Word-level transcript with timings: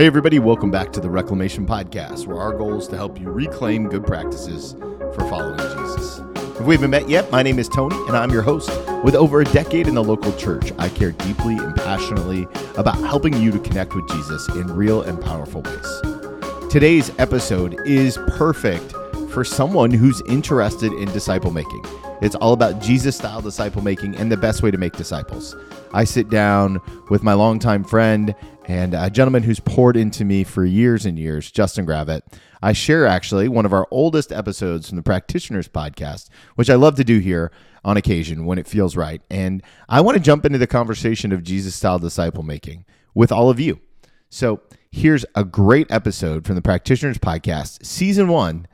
Hey, 0.00 0.06
everybody, 0.06 0.38
welcome 0.38 0.70
back 0.70 0.92
to 0.92 1.00
the 1.00 1.10
Reclamation 1.10 1.66
Podcast, 1.66 2.26
where 2.26 2.38
our 2.38 2.54
goal 2.54 2.78
is 2.78 2.88
to 2.88 2.96
help 2.96 3.20
you 3.20 3.28
reclaim 3.28 3.86
good 3.86 4.06
practices 4.06 4.72
for 5.12 5.28
following 5.28 5.58
Jesus. 5.58 6.20
If 6.58 6.62
we 6.62 6.74
haven't 6.74 6.88
met 6.88 7.10
yet, 7.10 7.30
my 7.30 7.42
name 7.42 7.58
is 7.58 7.68
Tony, 7.68 7.96
and 8.08 8.16
I'm 8.16 8.30
your 8.30 8.40
host. 8.40 8.70
With 9.04 9.14
over 9.14 9.42
a 9.42 9.44
decade 9.44 9.86
in 9.86 9.94
the 9.94 10.02
local 10.02 10.32
church, 10.38 10.72
I 10.78 10.88
care 10.88 11.12
deeply 11.12 11.58
and 11.58 11.76
passionately 11.76 12.44
about 12.78 12.96
helping 12.96 13.34
you 13.42 13.50
to 13.50 13.58
connect 13.58 13.94
with 13.94 14.08
Jesus 14.08 14.48
in 14.48 14.68
real 14.68 15.02
and 15.02 15.20
powerful 15.20 15.60
ways. 15.60 16.70
Today's 16.70 17.12
episode 17.18 17.78
is 17.84 18.18
perfect 18.26 18.94
for 19.28 19.44
someone 19.44 19.90
who's 19.90 20.22
interested 20.22 20.94
in 20.94 21.12
disciple 21.12 21.50
making. 21.50 21.84
It's 22.22 22.36
all 22.36 22.54
about 22.54 22.80
Jesus 22.80 23.18
style 23.18 23.42
disciple 23.42 23.82
making 23.82 24.16
and 24.16 24.32
the 24.32 24.38
best 24.38 24.62
way 24.62 24.70
to 24.70 24.78
make 24.78 24.94
disciples. 24.94 25.54
I 25.92 26.04
sit 26.04 26.30
down 26.30 26.80
with 27.10 27.22
my 27.22 27.34
longtime 27.34 27.84
friend 27.84 28.34
and 28.70 28.94
a 28.94 29.10
gentleman 29.10 29.42
who's 29.42 29.58
poured 29.58 29.96
into 29.96 30.24
me 30.24 30.44
for 30.44 30.64
years 30.64 31.04
and 31.04 31.18
years, 31.18 31.50
Justin 31.50 31.84
Gravett. 31.84 32.22
I 32.62 32.72
share 32.72 33.04
actually 33.04 33.48
one 33.48 33.66
of 33.66 33.72
our 33.72 33.88
oldest 33.90 34.30
episodes 34.30 34.88
from 34.88 34.94
the 34.94 35.02
Practitioners 35.02 35.66
podcast, 35.66 36.28
which 36.54 36.70
I 36.70 36.76
love 36.76 36.94
to 36.94 37.02
do 37.02 37.18
here 37.18 37.50
on 37.84 37.96
occasion 37.96 38.46
when 38.46 38.58
it 38.58 38.68
feels 38.68 38.94
right. 38.94 39.22
And 39.28 39.60
I 39.88 40.00
want 40.02 40.18
to 40.18 40.22
jump 40.22 40.46
into 40.46 40.58
the 40.58 40.68
conversation 40.68 41.32
of 41.32 41.42
Jesus 41.42 41.74
style 41.74 41.98
disciple 41.98 42.44
making 42.44 42.84
with 43.12 43.32
all 43.32 43.50
of 43.50 43.58
you. 43.58 43.80
So 44.28 44.60
here's 44.88 45.26
a 45.34 45.42
great 45.42 45.90
episode 45.90 46.46
from 46.46 46.54
the 46.54 46.62
Practitioners 46.62 47.18
podcast, 47.18 47.84
season 47.84 48.28
one, 48.28 48.68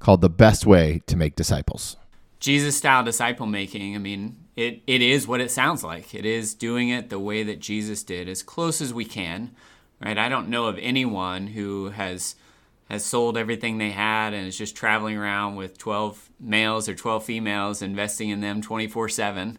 called 0.00 0.20
The 0.20 0.28
Best 0.28 0.66
Way 0.66 1.00
to 1.06 1.16
Make 1.16 1.36
Disciples. 1.36 1.96
Jesus 2.40 2.76
style 2.76 3.04
disciple 3.04 3.46
making, 3.46 3.94
I 3.94 3.98
mean, 3.98 4.47
it, 4.58 4.82
it 4.88 5.02
is 5.02 5.28
what 5.28 5.40
it 5.40 5.52
sounds 5.52 5.84
like. 5.84 6.16
It 6.16 6.26
is 6.26 6.52
doing 6.52 6.88
it 6.88 7.10
the 7.10 7.18
way 7.20 7.44
that 7.44 7.60
Jesus 7.60 8.02
did, 8.02 8.28
as 8.28 8.42
close 8.42 8.80
as 8.80 8.92
we 8.92 9.04
can. 9.04 9.52
Right? 10.04 10.18
I 10.18 10.28
don't 10.28 10.48
know 10.48 10.66
of 10.66 10.76
anyone 10.80 11.46
who 11.46 11.90
has 11.90 12.34
has 12.90 13.04
sold 13.04 13.36
everything 13.36 13.78
they 13.78 13.90
had 13.90 14.34
and 14.34 14.48
is 14.48 14.58
just 14.58 14.74
traveling 14.74 15.16
around 15.16 15.54
with 15.54 15.78
12 15.78 16.30
males 16.40 16.88
or 16.88 16.94
12 16.94 17.22
females, 17.22 17.82
investing 17.82 18.30
in 18.30 18.40
them 18.40 18.60
24 18.60 19.08
7. 19.08 19.58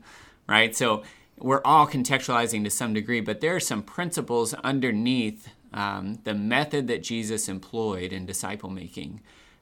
Right? 0.50 0.76
So 0.76 1.04
we're 1.38 1.62
all 1.64 1.88
contextualizing 1.88 2.66
to 2.66 2.70
some 2.70 2.94
degree, 2.94 3.22
but 3.22 3.40
there 3.40 3.56
are 3.56 3.62
some 3.62 3.84
principles 3.84 4.54
underneath 4.56 5.48
um, 5.72 6.20
the 6.26 6.34
method 6.34 6.88
that 6.88 7.04
Jesus 7.04 7.48
employed 7.48 8.12
in 8.12 8.26
disciple 8.26 8.70
making 8.70 9.22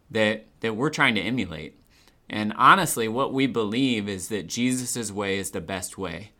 that, 0.09 0.45
that 0.61 0.75
we're 0.75 0.89
trying 0.89 1.13
to 1.13 1.21
emulate. 1.21 1.79
And 2.29 2.53
honestly, 2.57 3.07
what 3.07 3.33
we 3.33 3.47
believe 3.47 4.09
is 4.09 4.27
that 4.29 4.47
Jesus' 4.47 5.11
way 5.11 5.37
is 5.37 5.51
the 5.51 5.61
best 5.61 5.97
way, 5.97 6.31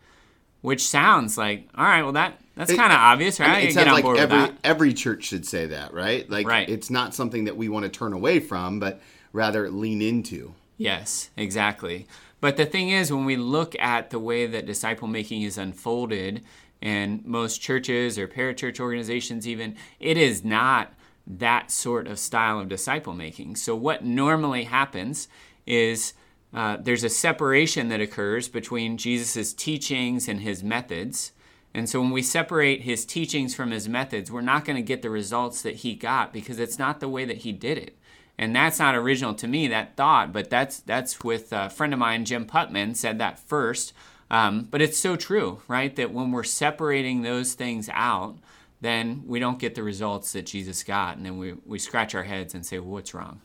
which 0.60 0.86
sounds 0.86 1.38
like, 1.38 1.68
all 1.74 1.84
right, 1.84 2.02
well, 2.02 2.12
that 2.12 2.40
that's 2.56 2.74
kind 2.74 2.92
of 2.92 2.98
obvious, 2.98 3.38
right? 3.38 3.50
I 3.50 3.58
mean, 3.60 3.68
it 3.68 3.74
sounds 3.74 4.02
like 4.02 4.18
every, 4.18 4.56
every 4.64 4.92
church 4.92 5.24
should 5.24 5.46
say 5.46 5.66
that, 5.66 5.94
right? 5.94 6.28
Like, 6.28 6.46
right. 6.46 6.68
it's 6.68 6.90
not 6.90 7.14
something 7.14 7.44
that 7.44 7.56
we 7.56 7.68
want 7.68 7.84
to 7.84 7.88
turn 7.88 8.12
away 8.12 8.40
from, 8.40 8.80
but 8.80 9.00
rather 9.32 9.70
lean 9.70 10.02
into. 10.02 10.54
Yes, 10.76 11.30
exactly. 11.36 12.06
But 12.40 12.56
the 12.56 12.66
thing 12.66 12.90
is, 12.90 13.12
when 13.12 13.24
we 13.24 13.36
look 13.36 13.76
at 13.78 14.10
the 14.10 14.18
way 14.18 14.46
that 14.46 14.66
disciple 14.66 15.08
making 15.08 15.42
is 15.42 15.56
unfolded 15.56 16.42
in 16.80 17.22
most 17.24 17.60
churches 17.60 18.18
or 18.18 18.28
parachurch 18.28 18.78
organizations, 18.78 19.46
even, 19.46 19.76
it 19.98 20.16
is 20.16 20.44
not 20.44 20.92
that 21.26 21.70
sort 21.70 22.06
of 22.06 22.18
style 22.18 22.58
of 22.58 22.68
disciple 22.68 23.12
making. 23.12 23.56
So, 23.56 23.76
what 23.76 24.04
normally 24.04 24.64
happens 24.64 25.28
is 25.68 26.14
uh, 26.52 26.78
there's 26.80 27.04
a 27.04 27.10
separation 27.10 27.88
that 27.90 28.00
occurs 28.00 28.48
between 28.48 28.96
Jesus' 28.96 29.52
teachings 29.52 30.26
and 30.26 30.40
his 30.40 30.64
methods. 30.64 31.32
And 31.74 31.88
so 31.88 32.00
when 32.00 32.10
we 32.10 32.22
separate 32.22 32.82
his 32.82 33.04
teachings 33.04 33.54
from 33.54 33.70
his 33.70 33.88
methods, 33.88 34.32
we're 34.32 34.40
not 34.40 34.64
going 34.64 34.76
to 34.76 34.82
get 34.82 35.02
the 35.02 35.10
results 35.10 35.60
that 35.62 35.76
he 35.76 35.94
got 35.94 36.32
because 36.32 36.58
it's 36.58 36.78
not 36.78 37.00
the 37.00 37.08
way 37.08 37.26
that 37.26 37.38
he 37.38 37.52
did 37.52 37.76
it. 37.76 37.98
And 38.38 38.56
that's 38.56 38.78
not 38.78 38.94
original 38.94 39.34
to 39.34 39.48
me, 39.48 39.68
that 39.68 39.96
thought, 39.96 40.32
but 40.32 40.48
that's 40.48 40.78
that's 40.80 41.22
with 41.24 41.52
a 41.52 41.68
friend 41.68 41.92
of 41.92 41.98
mine, 41.98 42.24
Jim 42.24 42.46
Putman, 42.46 42.96
said 42.96 43.18
that 43.18 43.38
first. 43.38 43.92
Um, 44.30 44.68
but 44.70 44.80
it's 44.80 44.98
so 44.98 45.16
true, 45.16 45.60
right? 45.68 45.94
That 45.96 46.12
when 46.12 46.30
we're 46.30 46.44
separating 46.44 47.22
those 47.22 47.54
things 47.54 47.90
out, 47.92 48.38
then 48.80 49.24
we 49.26 49.40
don't 49.40 49.58
get 49.58 49.74
the 49.74 49.82
results 49.82 50.32
that 50.32 50.46
Jesus 50.46 50.84
got. 50.84 51.16
And 51.16 51.26
then 51.26 51.36
we, 51.36 51.54
we 51.66 51.78
scratch 51.78 52.14
our 52.14 52.22
heads 52.22 52.54
and 52.54 52.64
say, 52.64 52.78
well, 52.78 52.92
what's 52.92 53.12
wrong? 53.12 53.40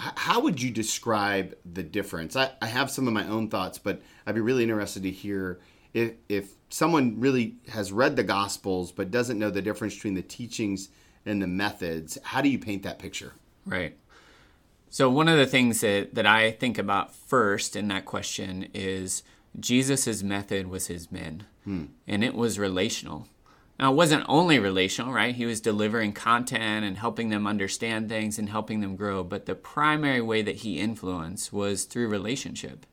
How 0.00 0.40
would 0.40 0.62
you 0.62 0.70
describe 0.70 1.54
the 1.70 1.82
difference? 1.82 2.34
I, 2.34 2.50
I 2.62 2.66
have 2.66 2.90
some 2.90 3.06
of 3.06 3.12
my 3.12 3.26
own 3.26 3.48
thoughts, 3.48 3.78
but 3.78 4.00
I'd 4.26 4.34
be 4.34 4.40
really 4.40 4.62
interested 4.62 5.02
to 5.02 5.10
hear 5.10 5.60
if, 5.92 6.12
if 6.28 6.52
someone 6.70 7.20
really 7.20 7.56
has 7.68 7.92
read 7.92 8.16
the 8.16 8.22
Gospels 8.22 8.92
but 8.92 9.10
doesn't 9.10 9.38
know 9.38 9.50
the 9.50 9.62
difference 9.62 9.94
between 9.94 10.14
the 10.14 10.22
teachings 10.22 10.88
and 11.26 11.42
the 11.42 11.46
methods. 11.46 12.16
How 12.22 12.40
do 12.40 12.48
you 12.48 12.58
paint 12.58 12.82
that 12.84 12.98
picture? 12.98 13.34
Right. 13.66 13.96
So, 14.88 15.08
one 15.10 15.28
of 15.28 15.38
the 15.38 15.46
things 15.46 15.82
that, 15.82 16.14
that 16.14 16.26
I 16.26 16.50
think 16.50 16.78
about 16.78 17.14
first 17.14 17.76
in 17.76 17.88
that 17.88 18.04
question 18.04 18.68
is 18.74 19.22
Jesus' 19.58 20.22
method 20.22 20.66
was 20.66 20.88
his 20.88 21.12
men, 21.12 21.44
hmm. 21.64 21.84
and 22.08 22.24
it 22.24 22.34
was 22.34 22.58
relational. 22.58 23.28
Now, 23.80 23.92
it 23.92 23.96
wasn't 23.96 24.26
only 24.28 24.58
relational, 24.58 25.10
right? 25.10 25.34
He 25.34 25.46
was 25.46 25.62
delivering 25.62 26.12
content 26.12 26.84
and 26.84 26.98
helping 26.98 27.30
them 27.30 27.46
understand 27.46 28.10
things 28.10 28.38
and 28.38 28.50
helping 28.50 28.80
them 28.80 28.94
grow, 28.94 29.24
but 29.24 29.46
the 29.46 29.54
primary 29.54 30.20
way 30.20 30.42
that 30.42 30.56
he 30.56 30.78
influenced 30.78 31.50
was 31.50 31.84
through 31.84 32.08
relationship. 32.08 32.84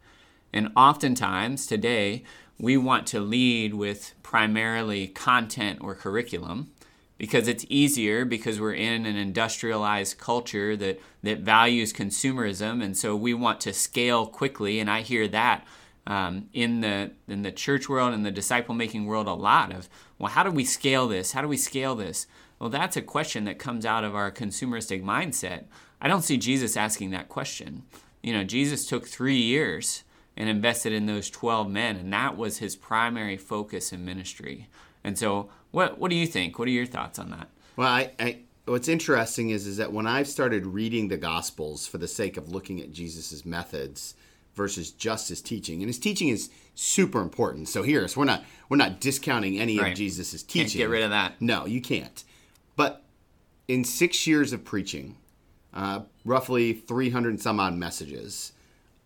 And 0.54 0.72
oftentimes 0.78 1.68
today, 1.68 2.24
we 2.58 2.78
want 2.78 3.06
to 3.08 3.20
lead 3.20 3.74
with 3.74 4.14
primarily 4.24 5.10
content 5.10 5.80
or 5.82 5.94
curriculum 5.94 6.72
because 7.18 7.50
it's 7.50 7.66
easier 7.68 8.24
because 8.24 8.62
we're 8.62 8.74
in 8.74 9.06
an 9.06 9.18
industrialized 9.18 10.18
culture 10.18 10.78
that, 10.78 11.02
that 11.22 11.40
values 11.40 11.92
consumerism. 11.92 12.82
And 12.82 12.98
so 12.98 13.14
we 13.14 13.34
want 13.34 13.60
to 13.62 13.74
scale 13.74 14.26
quickly. 14.26 14.80
And 14.80 14.90
I 14.90 15.02
hear 15.02 15.28
that 15.28 15.68
um, 16.08 16.48
in 16.54 16.80
the 16.80 17.12
in 17.28 17.42
the 17.42 17.52
church 17.52 17.90
world 17.90 18.14
and 18.14 18.26
the 18.26 18.32
disciple 18.32 18.74
making 18.74 19.06
world 19.06 19.28
a 19.28 19.34
lot 19.34 19.74
of 19.74 19.90
well 20.20 20.32
how 20.32 20.44
do 20.44 20.52
we 20.52 20.64
scale 20.64 21.08
this? 21.08 21.32
How 21.32 21.42
do 21.42 21.48
we 21.48 21.58
scale 21.58 21.96
this? 21.96 22.28
Well 22.60 22.70
that's 22.70 22.98
a 22.98 23.02
question 23.02 23.46
that 23.46 23.60
comes 23.60 23.86
out 23.86 24.04
of 24.04 24.16
our 24.16 24.32
consumeristic 24.32 25.04
mindset. 25.04 25.66
I 26.02 26.08
don't 26.08 26.24
see 26.24 26.38
jesus 26.38 26.78
asking 26.78 27.12
that 27.12 27.30
question. 27.30 27.84
You 28.22 28.34
know 28.34 28.44
jesus 28.44 28.88
took 28.88 29.08
three 29.08 29.38
years 29.38 30.04
and 30.36 30.50
invested 30.50 30.94
in 30.94 31.06
those 31.06 31.30
12 31.30 31.70
men 31.70 31.96
and 31.96 32.14
that 32.14 32.38
was 32.38 32.58
his 32.58 32.76
primary 32.76 33.38
focus 33.38 33.92
in 33.92 34.06
ministry. 34.06 34.68
And 35.04 35.18
so 35.18 35.50
what 35.72 36.00
what 36.00 36.10
do 36.10 36.16
you 36.16 36.28
think? 36.28 36.60
What 36.60 36.68
are 36.68 36.72
your 36.72 36.86
thoughts 36.86 37.20
on 37.20 37.32
that? 37.32 37.50
Well 37.76 37.88
i, 37.88 38.12
I 38.20 38.40
what's 38.68 38.90
interesting 38.90 39.50
is 39.50 39.66
is 39.66 39.78
that 39.78 39.94
when 39.94 40.06
i've 40.06 40.28
started 40.28 40.66
reading 40.66 41.08
the 41.08 41.18
gospels 41.18 41.88
for 41.88 41.98
the 41.98 42.08
sake 42.08 42.36
of 42.36 42.52
looking 42.52 42.82
at 42.82 42.92
jesus's 42.92 43.46
methods 43.46 44.14
versus 44.58 44.92
just 44.92 45.30
his 45.30 45.42
teaching. 45.42 45.82
And 45.82 45.88
his 45.88 46.00
teaching 46.00 46.28
is 46.28 46.50
super 46.76 47.22
important. 47.22 47.70
So 47.70 47.84
here, 47.84 48.06
so 48.08 48.20
we're 48.20 48.26
not 48.26 48.44
we're 48.68 48.78
not 48.78 49.00
discounting 49.00 49.58
any 49.58 49.80
right. 49.80 49.94
of 49.94 49.98
Jesus's 49.98 50.44
teaching. 50.44 50.64
Can't 50.64 50.78
get 50.78 50.90
rid 50.90 51.04
of 51.04 51.12
that. 51.12 51.40
No, 51.40 51.66
you 51.66 51.80
can't. 51.80 52.24
But 52.76 53.04
in 53.68 53.86
six 53.86 54.28
years 54.28 54.52
of 54.52 54.66
preaching, 54.66 55.16
uh, 55.74 56.02
roughly 56.26 56.74
300 56.74 57.40
some 57.40 57.60
odd 57.60 57.76
messages, 57.76 58.52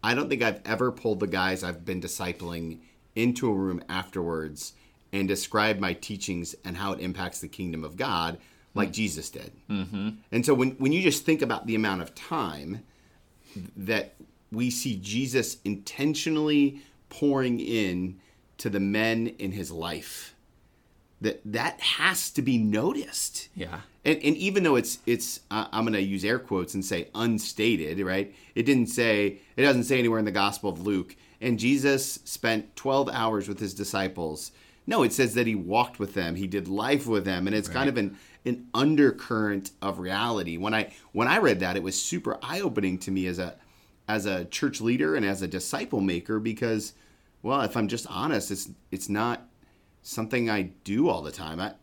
I 0.03 0.15
don't 0.15 0.29
think 0.29 0.41
I've 0.41 0.61
ever 0.65 0.91
pulled 0.91 1.19
the 1.19 1.27
guys 1.27 1.63
I've 1.63 1.85
been 1.85 2.01
discipling 2.01 2.79
into 3.15 3.49
a 3.49 3.53
room 3.53 3.83
afterwards 3.89 4.73
and 5.11 5.27
described 5.27 5.81
my 5.81 5.93
teachings 5.93 6.55
and 6.63 6.77
how 6.77 6.93
it 6.93 7.01
impacts 7.01 7.39
the 7.39 7.47
kingdom 7.47 7.83
of 7.83 7.97
God 7.97 8.37
like 8.73 8.87
mm-hmm. 8.87 8.93
Jesus 8.93 9.29
did. 9.29 9.51
Mm-hmm. 9.69 10.09
And 10.31 10.45
so 10.45 10.53
when, 10.53 10.71
when 10.71 10.93
you 10.93 11.01
just 11.01 11.25
think 11.25 11.41
about 11.41 11.67
the 11.67 11.75
amount 11.75 12.01
of 12.01 12.15
time 12.15 12.83
that 13.75 14.15
we 14.51 14.69
see 14.69 14.97
Jesus 14.97 15.57
intentionally 15.63 16.81
pouring 17.09 17.59
in 17.59 18.19
to 18.57 18.69
the 18.69 18.79
men 18.79 19.27
in 19.39 19.51
his 19.51 19.71
life. 19.71 20.35
That 21.21 21.41
that 21.45 21.79
has 21.79 22.31
to 22.31 22.41
be 22.41 22.57
noticed. 22.57 23.49
Yeah. 23.55 23.81
And, 24.03 24.17
and 24.23 24.35
even 24.37 24.63
though 24.63 24.75
it's 24.75 24.99
it's 25.05 25.41
uh, 25.51 25.67
I'm 25.71 25.83
going 25.83 25.93
to 25.93 26.01
use 26.01 26.25
air 26.25 26.39
quotes 26.39 26.73
and 26.73 26.83
say 26.83 27.09
unstated, 27.13 27.99
right? 27.99 28.33
It 28.55 28.63
didn't 28.63 28.87
say 28.87 29.39
it 29.55 29.61
doesn't 29.61 29.83
say 29.83 29.99
anywhere 29.99 30.19
in 30.19 30.25
the 30.25 30.31
Gospel 30.31 30.71
of 30.71 30.81
Luke. 30.81 31.15
And 31.39 31.59
Jesus 31.59 32.19
spent 32.23 32.75
12 32.75 33.09
hours 33.09 33.47
with 33.47 33.59
his 33.59 33.73
disciples. 33.73 34.51
No, 34.85 35.03
it 35.03 35.13
says 35.13 35.35
that 35.35 35.47
he 35.47 35.55
walked 35.55 35.99
with 35.99 36.13
them. 36.13 36.35
He 36.35 36.47
did 36.47 36.67
life 36.67 37.07
with 37.07 37.23
them, 37.25 37.47
and 37.47 37.55
it's 37.55 37.67
right. 37.69 37.75
kind 37.75 37.89
of 37.89 37.97
an 37.97 38.17
an 38.43 38.67
undercurrent 38.73 39.71
of 39.81 39.99
reality. 39.99 40.57
When 40.57 40.73
I 40.73 40.91
when 41.11 41.27
I 41.27 41.37
read 41.37 41.59
that, 41.59 41.77
it 41.77 41.83
was 41.83 42.01
super 42.01 42.39
eye 42.41 42.61
opening 42.61 42.97
to 42.99 43.11
me 43.11 43.27
as 43.27 43.37
a 43.37 43.55
as 44.11 44.25
a 44.25 44.45
church 44.45 44.81
leader 44.81 45.15
and 45.15 45.25
as 45.25 45.41
a 45.41 45.47
disciple 45.47 46.01
maker 46.01 46.39
because 46.39 46.93
well 47.41 47.61
if 47.61 47.75
i'm 47.75 47.87
just 47.87 48.05
honest 48.09 48.51
it's 48.51 48.69
it's 48.91 49.09
not 49.09 49.47
something 50.01 50.49
i 50.49 50.63
do 50.83 51.09
all 51.09 51.21
the 51.21 51.31
time 51.31 51.59
I, 51.59 51.73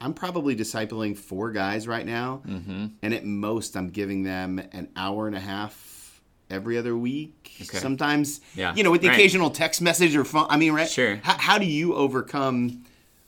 i'm 0.00 0.14
probably 0.14 0.54
discipling 0.56 1.16
four 1.16 1.50
guys 1.50 1.88
right 1.88 2.06
now 2.06 2.42
mm-hmm. 2.46 2.86
and 3.02 3.14
at 3.14 3.24
most 3.24 3.76
i'm 3.76 3.88
giving 3.88 4.22
them 4.22 4.60
an 4.72 4.88
hour 4.96 5.26
and 5.26 5.36
a 5.36 5.40
half 5.40 6.20
every 6.50 6.76
other 6.76 6.96
week 6.96 7.52
okay. 7.62 7.78
sometimes 7.78 8.40
yeah. 8.54 8.74
you 8.74 8.84
know 8.84 8.90
with 8.90 9.00
the 9.00 9.08
right. 9.08 9.14
occasional 9.14 9.50
text 9.50 9.80
message 9.80 10.14
or 10.14 10.24
phone 10.24 10.46
i 10.50 10.56
mean 10.56 10.72
right 10.72 10.88
sure 10.88 11.16
how, 11.22 11.36
how 11.38 11.58
do 11.58 11.66
you 11.66 11.94
overcome 11.94 12.84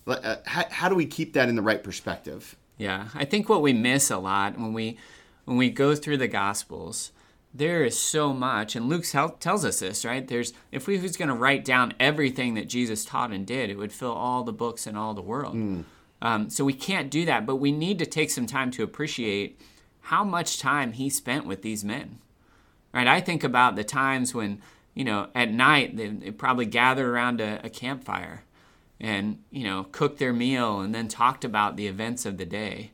uh, 0.07 0.37
how, 0.45 0.65
how 0.71 0.89
do 0.89 0.95
we 0.95 1.07
keep 1.07 1.33
that 1.33 1.49
in 1.49 1.57
the 1.57 1.63
right 1.63 1.83
perspective 1.83 2.57
Yeah, 2.77 3.09
I 3.15 3.25
think 3.25 3.49
what 3.49 3.63
we 3.63 3.73
miss 3.73 4.11
a 4.11 4.19
lot 4.19 4.59
when 4.59 4.73
we 4.73 4.99
when 5.45 5.57
we 5.57 5.71
go 5.71 5.95
through 5.95 6.17
the 6.17 6.29
Gospels, 6.29 7.13
there 7.55 7.85
is 7.85 7.97
so 7.97 8.33
much, 8.33 8.75
and 8.75 8.89
Luke 8.89 9.05
tells 9.39 9.65
us 9.65 9.79
this, 9.79 10.05
right? 10.05 10.27
There's 10.27 10.53
if 10.73 10.89
we 10.89 10.99
was 10.99 11.17
going 11.17 11.29
to 11.29 11.35
write 11.35 11.65
down 11.65 11.95
everything 12.01 12.55
that 12.55 12.69
Jesus 12.69 13.05
taught 13.05 13.31
and 13.31 13.47
did, 13.47 13.71
it 13.71 13.79
would 13.79 13.93
fill 13.93 14.13
all 14.13 14.43
the 14.43 14.53
books 14.53 14.89
in 14.89 14.97
all 14.97 15.15
the 15.15 15.23
world. 15.23 15.55
Mm. 15.55 15.85
Um, 16.21 16.51
so 16.51 16.65
we 16.65 16.73
can't 16.73 17.11
do 17.11 17.25
that, 17.27 17.47
but 17.47 17.57
we 17.57 17.71
need 17.71 17.99
to 18.01 18.07
take 18.07 18.31
some 18.31 18.47
time 18.47 18.73
to 18.73 18.83
appreciate 18.83 19.61
how 20.01 20.25
much 20.25 20.59
time 20.59 20.93
he 20.93 21.09
spent 21.09 21.47
with 21.47 21.63
these 21.63 21.85
men. 21.85 22.19
Right? 22.93 23.07
I 23.07 23.21
think 23.21 23.45
about 23.45 23.77
the 23.77 23.85
times 23.85 24.35
when 24.35 24.61
you 24.95 25.05
know 25.05 25.29
at 25.35 25.51
night 25.53 25.97
they, 25.97 26.09
they 26.09 26.31
probably 26.33 26.67
gathered 26.67 27.07
around 27.07 27.41
a, 27.41 27.65
a 27.65 27.71
campfire 27.71 28.43
and 28.99 29.39
you 29.51 29.65
know 29.65 29.87
cooked 29.93 30.19
their 30.19 30.33
meal 30.33 30.81
and 30.81 30.93
then 30.93 31.07
talked 31.07 31.45
about 31.45 31.77
the 31.77 31.87
events 31.87 32.27
of 32.27 32.37
the 32.37 32.47
day 32.47 32.91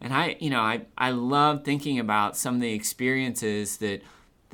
and 0.00 0.12
i 0.12 0.36
you 0.40 0.50
know 0.50 0.60
i, 0.60 0.82
I 0.96 1.10
love 1.10 1.64
thinking 1.64 1.98
about 1.98 2.36
some 2.36 2.56
of 2.56 2.60
the 2.60 2.72
experiences 2.72 3.78
that 3.78 4.02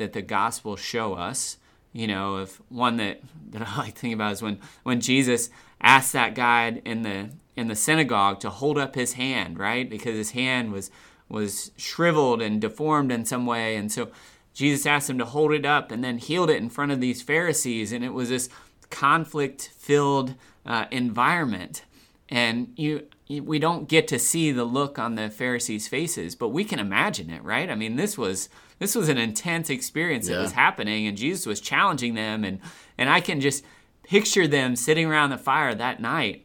that 0.01 0.13
the 0.15 0.23
gospel 0.23 0.77
show 0.77 1.15
us. 1.15 1.59
You 1.93 2.07
know 2.07 2.37
of 2.37 2.61
one 2.69 2.97
that 2.99 3.21
that 3.51 3.63
i 3.63 3.77
like 3.77 3.95
thinking 3.95 4.13
about 4.13 4.33
is 4.33 4.43
when 4.43 4.59
when 4.83 5.01
jesus 5.01 5.51
asked 5.81 6.13
that 6.13 6.35
guy 6.35 6.81
in 6.85 7.03
the 7.03 7.31
in 7.57 7.69
the 7.69 7.77
synagogue 7.77 8.41
to 8.41 8.51
hold 8.51 8.79
up 8.79 8.95
his 8.95 9.15
hand 9.15 9.59
right? 9.59 9.89
Because 9.89 10.17
his 10.17 10.31
hand 10.33 10.73
was 10.73 10.91
was 11.29 11.71
shriveled 11.77 12.43
and 12.43 12.61
deformed 12.61 13.13
in 13.13 13.25
some 13.25 13.45
way. 13.47 13.77
And 13.77 13.91
so 13.91 14.11
jesus 14.55 14.87
asked 14.87 15.11
him 15.11 15.19
to 15.19 15.25
hold 15.25 15.53
it 15.53 15.67
up 15.67 15.91
and 15.91 16.03
then 16.03 16.19
healed 16.19 16.51
it 16.51 16.57
in 16.57 16.71
front 16.71 16.93
of 16.93 17.01
these 17.01 17.23
pharisees. 17.23 17.93
And 17.93 18.05
it 18.05 18.13
was 18.13 18.29
this 18.29 18.49
conflict 18.91 19.71
filled 19.77 20.35
uh, 20.65 20.87
environment. 20.91 21.85
And 22.29 22.73
you, 22.77 23.09
we 23.38 23.61
don't 23.61 23.88
get 23.88 24.09
to 24.09 24.19
see 24.19 24.50
the 24.50 24.65
look 24.65 24.99
on 24.99 25.15
the 25.15 25.31
Pharisees' 25.31 25.87
faces, 25.87 26.35
but 26.35 26.49
we 26.49 26.65
can 26.65 26.81
imagine 26.81 27.31
it, 27.31 27.44
right? 27.44 27.71
I 27.71 27.77
mean, 27.77 27.94
this 27.94 28.19
was 28.19 28.49
this 28.81 28.97
was 28.97 29.09
an 29.09 29.19
intense 29.19 29.71
experience 29.71 30.29
yeah. 30.29 30.37
that 30.37 30.43
was 30.43 30.53
happening, 30.53 31.06
and 31.06 31.17
Jesus 31.17 31.47
was 31.47 31.61
challenging 31.61 32.15
them, 32.15 32.43
and 32.43 32.59
and 32.99 33.09
I 33.09 33.21
can 33.21 33.41
just 33.41 33.65
picture 34.03 34.49
them 34.49 34.75
sitting 34.75 35.06
around 35.06 35.31
the 35.31 35.38
fire 35.38 35.73
that 35.75 36.00
night, 36.00 36.44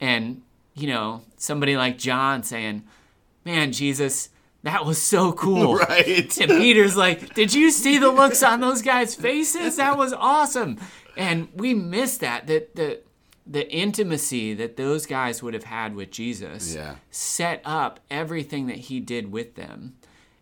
and 0.00 0.42
you 0.74 0.88
know 0.88 1.22
somebody 1.36 1.76
like 1.76 1.98
John 1.98 2.42
saying, 2.42 2.82
"Man, 3.44 3.70
Jesus." 3.70 4.30
That 4.64 4.86
was 4.86 4.98
so 5.00 5.34
cool. 5.34 5.76
Right. 5.90 6.38
And 6.38 6.50
Peter's 6.50 6.96
like, 6.96 7.34
Did 7.34 7.52
you 7.52 7.70
see 7.70 7.98
the 7.98 8.08
looks 8.08 8.42
on 8.42 8.60
those 8.60 8.80
guys' 8.80 9.14
faces? 9.14 9.76
That 9.76 9.98
was 9.98 10.14
awesome. 10.14 10.78
And 11.18 11.48
we 11.54 11.74
miss 11.74 12.16
that. 12.16 12.46
That 12.46 12.74
the 12.74 13.02
the 13.46 13.70
intimacy 13.70 14.54
that 14.54 14.76
those 14.76 15.06
guys 15.06 15.42
would 15.42 15.54
have 15.54 15.64
had 15.64 15.94
with 15.94 16.10
Jesus 16.10 16.74
yeah. 16.74 16.96
set 17.10 17.60
up 17.64 18.00
everything 18.10 18.66
that 18.68 18.76
he 18.76 19.00
did 19.00 19.30
with 19.30 19.54
them. 19.54 19.94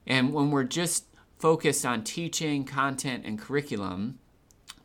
And 0.06 0.32
when 0.32 0.50
we're 0.50 0.64
just 0.64 1.06
focused 1.38 1.84
on 1.84 2.04
teaching, 2.04 2.64
content, 2.64 3.24
and 3.26 3.38
curriculum, 3.38 4.18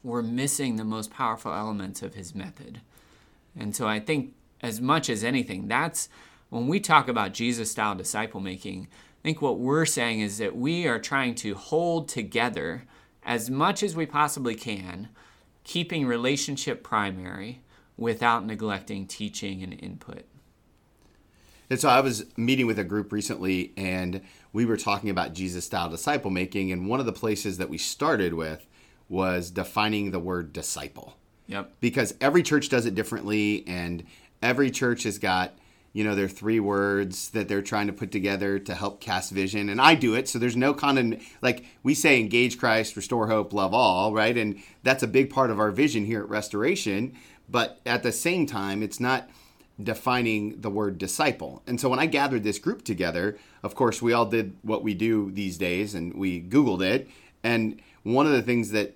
we're 0.03 0.23
missing 0.23 0.75
the 0.75 0.83
most 0.83 1.11
powerful 1.11 1.53
elements 1.53 2.01
of 2.01 2.15
his 2.15 2.33
method. 2.33 2.81
And 3.55 3.75
so 3.75 3.87
I 3.87 3.99
think, 3.99 4.33
as 4.61 4.81
much 4.81 5.09
as 5.09 5.23
anything, 5.23 5.67
that's 5.67 6.09
when 6.49 6.67
we 6.67 6.79
talk 6.79 7.07
about 7.07 7.33
Jesus 7.33 7.71
style 7.71 7.93
disciple 7.93 8.39
making, 8.39 8.87
I 8.91 9.23
think 9.23 9.41
what 9.41 9.59
we're 9.59 9.85
saying 9.85 10.21
is 10.21 10.39
that 10.39 10.55
we 10.55 10.87
are 10.87 10.99
trying 10.99 11.35
to 11.35 11.53
hold 11.53 12.07
together 12.09 12.85
as 13.23 13.49
much 13.49 13.83
as 13.83 13.95
we 13.95 14.05
possibly 14.05 14.55
can, 14.55 15.09
keeping 15.63 16.07
relationship 16.07 16.83
primary 16.83 17.61
without 17.97 18.45
neglecting 18.45 19.07
teaching 19.07 19.63
and 19.63 19.73
input. 19.73 20.25
And 21.69 21.79
so 21.79 21.89
I 21.89 21.99
was 21.99 22.25
meeting 22.37 22.65
with 22.65 22.79
a 22.79 22.83
group 22.83 23.11
recently 23.11 23.73
and 23.75 24.21
we 24.53 24.65
were 24.65 24.77
talking 24.77 25.09
about 25.09 25.33
Jesus 25.33 25.65
style 25.65 25.89
disciple 25.89 26.31
making. 26.31 26.71
And 26.71 26.87
one 26.87 26.99
of 26.99 27.05
the 27.05 27.13
places 27.13 27.57
that 27.57 27.69
we 27.69 27.77
started 27.77 28.33
with 28.33 28.65
was 29.09 29.51
defining 29.51 30.11
the 30.11 30.19
word 30.19 30.53
disciple. 30.53 31.17
Yep. 31.47 31.73
Because 31.79 32.13
every 32.21 32.43
church 32.43 32.69
does 32.69 32.85
it 32.85 32.95
differently 32.95 33.65
and 33.67 34.05
every 34.41 34.69
church 34.69 35.03
has 35.03 35.17
got, 35.17 35.57
you 35.93 36.03
know, 36.03 36.15
their 36.15 36.27
three 36.27 36.59
words 36.59 37.29
that 37.29 37.47
they're 37.47 37.61
trying 37.61 37.87
to 37.87 37.93
put 37.93 38.11
together 38.11 38.59
to 38.59 38.73
help 38.73 39.01
cast 39.01 39.31
vision. 39.31 39.69
And 39.69 39.81
I 39.81 39.95
do 39.95 40.13
it. 40.13 40.27
So 40.29 40.39
there's 40.39 40.57
no 40.57 40.73
condemn 40.73 41.19
like 41.41 41.65
we 41.83 41.93
say 41.93 42.19
engage 42.19 42.57
Christ, 42.57 42.95
restore 42.95 43.27
hope, 43.27 43.53
love 43.53 43.73
all, 43.73 44.13
right? 44.13 44.37
And 44.37 44.61
that's 44.83 45.03
a 45.03 45.07
big 45.07 45.29
part 45.29 45.51
of 45.51 45.59
our 45.59 45.71
vision 45.71 46.05
here 46.05 46.21
at 46.21 46.29
Restoration. 46.29 47.15
But 47.49 47.79
at 47.85 48.03
the 48.03 48.11
same 48.11 48.45
time, 48.45 48.83
it's 48.83 48.99
not 48.99 49.29
defining 49.81 50.59
the 50.61 50.69
word 50.69 50.97
disciple. 50.97 51.61
And 51.67 51.79
so 51.79 51.89
when 51.89 51.99
I 51.99 52.07
gathered 52.07 52.43
this 52.43 52.59
group 52.59 52.83
together, 52.83 53.37
of 53.63 53.75
course, 53.75 54.01
we 54.01 54.13
all 54.13 54.25
did 54.25 54.55
what 54.63 54.83
we 54.83 54.93
do 54.93 55.31
these 55.31 55.57
days 55.57 55.93
and 55.93 56.13
we 56.13 56.41
Googled 56.41 56.81
it. 56.81 57.07
And 57.43 57.79
one 58.03 58.25
of 58.25 58.31
the 58.31 58.41
things 58.41 58.71
that 58.71 58.95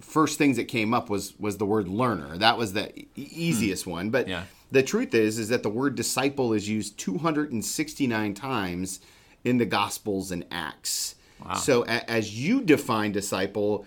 first 0.00 0.38
things 0.38 0.56
that 0.56 0.64
came 0.64 0.94
up 0.94 1.10
was 1.10 1.38
was 1.38 1.56
the 1.56 1.66
word 1.66 1.88
learner. 1.88 2.38
That 2.38 2.56
was 2.56 2.72
the 2.72 3.06
easiest 3.16 3.84
hmm. 3.84 3.90
one. 3.90 4.10
But 4.10 4.28
yeah. 4.28 4.44
the 4.70 4.82
truth 4.82 5.14
is 5.14 5.38
is 5.38 5.48
that 5.48 5.62
the 5.62 5.68
word 5.68 5.94
disciple 5.94 6.52
is 6.52 6.68
used 6.68 6.98
269 6.98 8.34
times 8.34 9.00
in 9.44 9.58
the 9.58 9.66
Gospels 9.66 10.30
and 10.30 10.44
Acts. 10.50 11.16
Wow. 11.44 11.54
So 11.54 11.84
a, 11.84 12.08
as 12.08 12.38
you 12.38 12.62
define 12.62 13.10
disciple, 13.10 13.84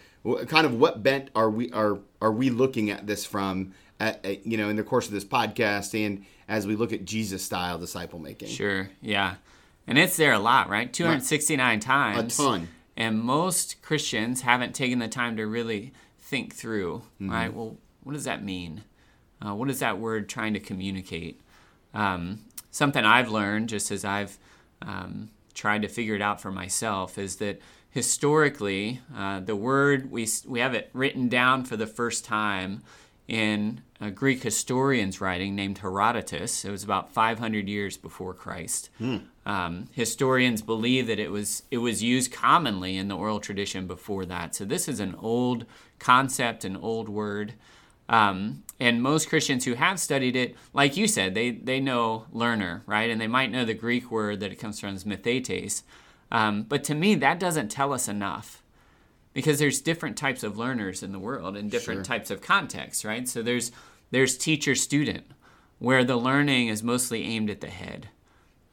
kind 0.48 0.66
of 0.66 0.74
what 0.74 1.04
bent 1.04 1.30
are 1.36 1.50
we 1.50 1.72
are 1.72 2.00
are 2.22 2.32
we 2.32 2.50
looking 2.50 2.90
at 2.90 3.06
this 3.06 3.26
from 3.26 3.74
at, 4.00 4.26
at, 4.26 4.46
you 4.46 4.58
know 4.58 4.70
in 4.70 4.76
the 4.76 4.84
course 4.84 5.08
of 5.08 5.14
this 5.14 5.26
podcast 5.26 5.94
and 6.06 6.26
as 6.48 6.68
we 6.68 6.76
look 6.76 6.94
at 6.94 7.06
jesus 7.06 7.44
style 7.44 7.78
disciple 7.78 8.20
making? 8.20 8.50
Sure 8.50 8.90
yeah. 9.02 9.36
And 9.88 10.00
it's 10.00 10.18
there 10.18 10.34
a 10.34 10.40
lot 10.40 10.70
right? 10.70 10.92
269 10.92 11.80
times. 11.80 12.40
A 12.40 12.44
ton. 12.44 12.68
And 12.98 13.20
most 13.20 13.82
christians 13.82 14.42
haven't 14.42 14.74
taken 14.74 15.00
the 15.00 15.08
time 15.08 15.38
to 15.38 15.46
really 15.46 15.94
think 16.18 16.54
through 16.54 17.04
mm-hmm. 17.22 17.32
right? 17.32 17.54
Well 17.54 17.78
what 18.04 18.14
does 18.14 18.26
that 18.26 18.44
mean? 18.44 18.84
Uh, 19.46 19.54
what 19.54 19.70
is 19.70 19.80
that 19.80 20.00
word 20.00 20.30
trying 20.30 20.54
to 20.54 20.60
communicate? 20.60 21.42
Um, 21.94 22.40
something 22.72 23.06
i've 23.06 23.30
learned 23.30 23.70
just 23.70 23.90
as 23.90 24.04
i've 24.04 24.38
um, 24.82 25.30
tried 25.54 25.82
to 25.82 25.88
figure 25.88 26.14
it 26.14 26.22
out 26.22 26.42
for 26.42 26.52
myself 26.52 27.18
is 27.18 27.38
that 27.38 27.60
historically, 27.96 29.00
uh, 29.16 29.40
the 29.40 29.56
word 29.56 30.12
we 30.12 30.28
we 30.46 30.60
have 30.60 30.76
it 30.76 30.90
written 30.92 31.30
down 31.30 31.64
for 31.64 31.78
the 31.78 31.88
first 31.88 32.26
time 32.26 32.84
in 33.26 33.82
a 34.02 34.12
Greek 34.12 34.44
historian's 34.44 35.22
writing 35.22 35.56
named 35.56 35.78
Herodotus. 35.78 36.66
It 36.66 36.72
was 36.72 36.84
about 36.84 37.14
500 37.14 37.70
years 37.70 37.96
before 37.96 38.34
Christ. 38.34 38.90
Hmm. 38.98 39.18
Um, 39.46 39.88
historians 39.94 40.62
believe 40.62 41.08
that 41.08 41.20
it 41.20 41.32
was 41.32 41.64
it 41.72 41.78
was 41.78 42.04
used 42.04 42.34
commonly 42.34 42.98
in 42.98 43.08
the 43.08 43.16
oral 43.16 43.40
tradition 43.40 43.88
before 43.88 44.26
that. 44.26 44.54
So 44.56 44.66
this 44.66 44.90
is 44.90 45.00
an 45.00 45.16
old 45.16 45.66
concept, 45.98 46.66
an 46.66 46.76
old 46.76 47.08
word. 47.08 47.54
Um, 48.10 48.64
and 48.78 49.02
most 49.02 49.30
Christians 49.30 49.64
who 49.64 49.76
have 49.76 50.02
studied 50.02 50.36
it, 50.36 50.58
like 50.74 50.98
you 50.98 51.08
said, 51.08 51.34
they 51.34 51.52
they 51.52 51.80
know 51.80 52.26
learner, 52.34 52.84
right? 52.86 53.10
And 53.10 53.22
they 53.22 53.28
might 53.28 53.52
know 53.52 53.64
the 53.64 53.74
Greek 53.74 54.12
word 54.12 54.42
that 54.42 54.52
it 54.52 54.58
comes 54.58 54.82
from 54.82 54.96
is 54.96 55.06
methetes. 55.06 55.84
Um, 56.32 56.64
but 56.64 56.84
to 56.86 56.96
me, 56.96 57.16
that 57.16 57.40
doesn't 57.40 57.70
tell 57.70 57.94
us 57.94 58.08
enough 58.08 58.64
because 59.34 59.60
there's 59.60 59.82
different 59.82 60.18
types 60.18 60.44
of 60.44 60.58
learners 60.58 61.04
in 61.04 61.12
the 61.12 61.20
world 61.20 61.56
and 61.56 61.70
different 61.70 62.00
sure. 62.00 62.16
types 62.16 62.32
of 62.32 62.42
contexts, 62.42 63.06
right? 63.06 63.28
So 63.28 63.44
there's 63.44 63.72
there's 64.12 64.38
teacher 64.38 64.76
student 64.76 65.26
where 65.78 66.04
the 66.04 66.16
learning 66.16 66.70
is 66.70 66.82
mostly 66.82 67.24
aimed 67.24 67.50
at 67.50 67.62
the 67.62 67.68
head. 67.68 68.10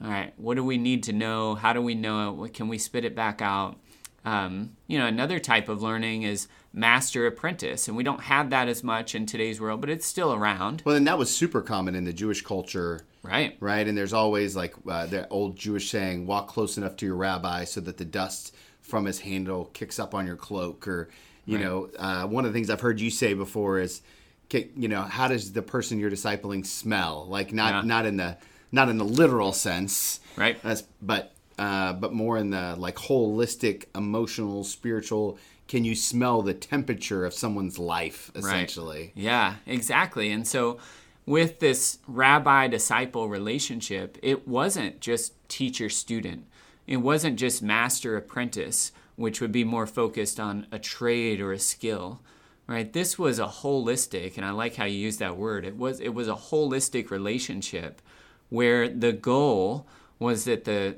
All 0.03 0.11
right, 0.11 0.33
what 0.37 0.55
do 0.55 0.65
we 0.65 0.79
need 0.79 1.03
to 1.05 1.13
know? 1.13 1.55
How 1.55 1.73
do 1.73 1.81
we 1.81 1.95
know 1.95 2.29
it? 2.29 2.33
What, 2.35 2.55
can 2.55 2.69
we 2.69 2.79
spit 2.79 3.05
it 3.05 3.15
back 3.15 3.41
out? 3.41 3.77
Um, 4.25 4.77
you 4.87 4.99
know, 4.99 5.07
another 5.07 5.39
type 5.39 5.69
of 5.69 5.83
learning 5.83 6.23
is 6.23 6.49
master 6.73 7.27
apprentice, 7.27 7.89
and 7.89 7.97
we 7.97 8.05
don't 8.05 8.23
have 8.23 8.51
that 8.51 8.69
as 8.69 8.85
much 8.85 9.15
in 9.15 9.27
today's 9.27 9.61
world, 9.61 9.81
but 9.81 9.91
it's 9.91 10.07
still 10.07 10.33
around. 10.33 10.83
Well, 10.85 10.97
and 10.97 11.07
that 11.07 11.19
was 11.19 11.35
super 11.35 11.61
common 11.61 11.95
in 11.95 12.05
the 12.05 12.13
Jewish 12.13 12.43
culture 12.43 13.01
Right. 13.23 13.57
Right. 13.61 13.87
And 13.87 13.97
there's 13.97 14.13
always 14.13 14.57
like 14.57 14.75
uh, 14.89 15.07
the 15.07 15.29
old 15.29 15.57
Jewish 15.57 15.91
saying, 15.91 16.27
walk 16.27 16.49
close 16.49 16.77
enough 16.77 16.97
to 16.97 17.07
your 17.07 17.15
rabbi 17.15 17.65
so 17.65 17.81
that 17.81 17.97
the 17.97 18.05
dust 18.05 18.55
from 18.81 19.05
his 19.05 19.21
handle 19.21 19.67
kicks 19.67 20.01
up 20.01 20.13
on 20.13 20.27
your 20.27 20.37
cloak. 20.37 20.89
Or, 20.89 21.09
you 21.47 21.57
right. 21.57 21.65
know, 21.65 21.91
uh, 21.99 22.27
one 22.27 22.45
of 22.45 22.53
the 22.53 22.57
things 22.57 22.69
I've 22.69 22.81
heard 22.81 23.01
you 23.01 23.11
say 23.11 23.35
before 23.35 23.79
is, 23.79 24.03
you 24.51 24.89
know, 24.89 25.03
how 25.03 25.29
does 25.29 25.53
the 25.53 25.63
person 25.63 26.01
you're 26.01 26.11
discipling 26.11 26.67
smell? 26.67 27.27
Like 27.29 27.53
not, 27.53 27.73
yeah. 27.73 27.81
not 27.83 28.07
in 28.07 28.17
the, 28.17 28.37
not 28.73 28.89
in 28.89 28.99
the 28.99 29.05
literal 29.05 29.53
sense. 29.53 30.19
Right. 30.37 30.59
As, 30.65 30.83
but, 31.01 31.33
uh, 31.59 31.93
but 31.93 32.13
more 32.13 32.39
in 32.39 32.51
the 32.51 32.75
like 32.77 32.97
holistic, 32.97 33.85
emotional, 33.95 34.65
spiritual, 34.65 35.39
can 35.69 35.85
you 35.85 35.95
smell 35.95 36.43
the 36.43 36.55
temperature 36.55 37.25
of 37.25 37.33
someone's 37.33 37.79
life 37.79 38.33
essentially? 38.35 38.99
Right. 38.99 39.13
Yeah, 39.15 39.55
exactly. 39.65 40.33
And 40.33 40.47
so, 40.47 40.79
with 41.27 41.61
this 41.61 41.99
rabbi 42.07 42.69
disciple 42.69 43.29
relationship, 43.29 44.19
it 44.23 44.47
wasn't 44.47 45.01
just 45.01 45.33
teacher 45.49 45.89
student, 45.89 46.47
it 46.87 46.97
wasn't 46.99 47.39
just 47.39 47.63
master 47.63 48.17
apprentice, 48.17 48.93
which 49.17 49.41
would 49.41 49.53
be 49.53 49.65
more 49.65 49.87
focused 49.87 50.41
on 50.41 50.67
a 50.73 50.79
trade 50.79 51.41
or 51.41 51.53
a 51.53 51.59
skill. 51.59 52.21
Right? 52.67 52.93
This 52.93 53.19
was 53.19 53.39
a 53.39 53.47
holistic, 53.47 54.37
and 54.37 54.47
I 54.47 54.51
like 54.51 54.77
how 54.77 54.85
you 54.85 54.97
use 54.97 55.19
that 55.19 55.37
word. 55.37 55.65
It 55.65 55.77
was 55.77 56.01
it 56.01 56.11
was 56.11 56.29
a 56.29 56.35
holistic 56.35 57.11
relationship 57.11 58.01
where 58.49 58.89
the 58.89 59.13
goal 59.13 59.87
was 60.19 60.45
that 60.45 60.65
the 60.65 60.97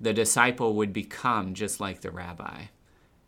the 0.00 0.12
disciple 0.12 0.74
would 0.74 0.92
become 0.92 1.54
just 1.54 1.80
like 1.80 2.00
the 2.00 2.10
rabbi. 2.10 2.64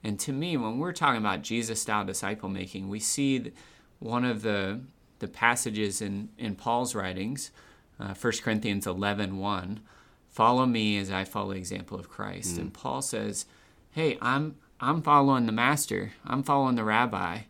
And 0.03 0.19
to 0.21 0.33
me, 0.33 0.57
when 0.57 0.79
we're 0.79 0.93
talking 0.93 1.21
about 1.21 1.43
Jesus 1.43 1.81
style 1.81 2.05
disciple 2.05 2.49
making, 2.49 2.89
we 2.89 3.01
see 3.01 3.53
one 4.01 4.25
of 4.25 4.43
the 4.43 4.81
the 5.18 5.28
passages 5.28 6.00
in, 6.00 6.28
in 6.38 6.54
Paul's 6.54 6.94
writings, 6.94 7.50
uh, 7.99 8.14
1 8.14 8.33
Corinthians 8.42 8.87
11 8.87 9.38
1, 9.38 9.80
follow 10.28 10.66
me 10.66 10.99
as 10.99 11.11
I 11.11 11.25
follow 11.25 11.52
the 11.52 11.59
example 11.59 11.99
of 11.99 12.09
Christ. 12.09 12.56
Mm. 12.56 12.59
And 12.59 12.75
Paul 12.75 13.02
says, 13.02 13.47
Hey, 13.92 14.18
I'm 14.21 14.56
I'm 14.80 15.02
following 15.02 15.47
the 15.47 15.52
master, 15.52 16.12
I'm 16.26 16.42
following 16.42 16.75
the 16.75 16.85
rabbi. 16.85 17.40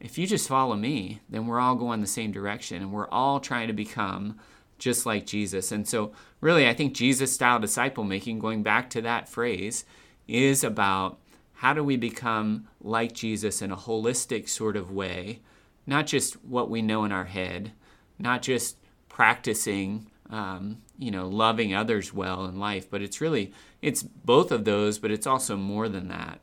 If 0.00 0.18
you 0.18 0.26
just 0.26 0.48
follow 0.48 0.74
me, 0.74 1.20
then 1.28 1.46
we're 1.46 1.60
all 1.60 1.76
going 1.76 2.00
the 2.00 2.08
same 2.08 2.32
direction 2.32 2.82
and 2.82 2.92
we're 2.92 3.08
all 3.08 3.38
trying 3.38 3.68
to 3.68 3.72
become 3.72 4.40
just 4.82 5.06
like 5.06 5.24
Jesus. 5.24 5.70
And 5.70 5.86
so, 5.86 6.12
really, 6.40 6.68
I 6.68 6.74
think 6.74 6.92
Jesus 6.92 7.32
style 7.32 7.60
disciple 7.60 8.02
making, 8.02 8.40
going 8.40 8.64
back 8.64 8.90
to 8.90 9.00
that 9.02 9.28
phrase, 9.28 9.84
is 10.26 10.64
about 10.64 11.20
how 11.54 11.72
do 11.72 11.84
we 11.84 11.96
become 11.96 12.66
like 12.80 13.12
Jesus 13.12 13.62
in 13.62 13.70
a 13.70 13.76
holistic 13.76 14.48
sort 14.48 14.76
of 14.76 14.90
way, 14.90 15.40
not 15.86 16.06
just 16.06 16.34
what 16.44 16.70
we 16.70 16.82
know 16.82 17.04
in 17.04 17.12
our 17.12 17.24
head, 17.24 17.72
not 18.18 18.42
just 18.42 18.76
practicing, 19.08 20.06
um, 20.30 20.78
you 20.98 21.10
know, 21.10 21.28
loving 21.28 21.74
others 21.74 22.12
well 22.12 22.44
in 22.46 22.58
life, 22.58 22.90
but 22.90 23.02
it's 23.02 23.20
really 23.20 23.52
it's 23.80 24.02
both 24.02 24.52
of 24.52 24.64
those, 24.64 24.98
but 24.98 25.10
it's 25.10 25.26
also 25.26 25.56
more 25.56 25.88
than 25.88 26.08
that. 26.08 26.40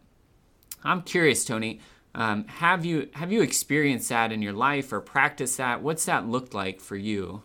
I'm 0.84 1.01
curious, 1.01 1.46
Tony. 1.46 1.79
Um, 2.15 2.46
have 2.48 2.86
you 2.86 3.10
have 3.13 3.31
you 3.31 3.41
experienced 3.41 4.10
that 4.10 4.31
in 4.31 4.41
your 4.41 4.53
life 4.53 4.91
or 4.91 5.00
practiced 5.00 5.58
that? 5.58 5.81
What's 5.81 6.05
that 6.05 6.27
looked 6.27 6.53
like 6.53 6.81
for 6.81 6.96
you 6.96 7.43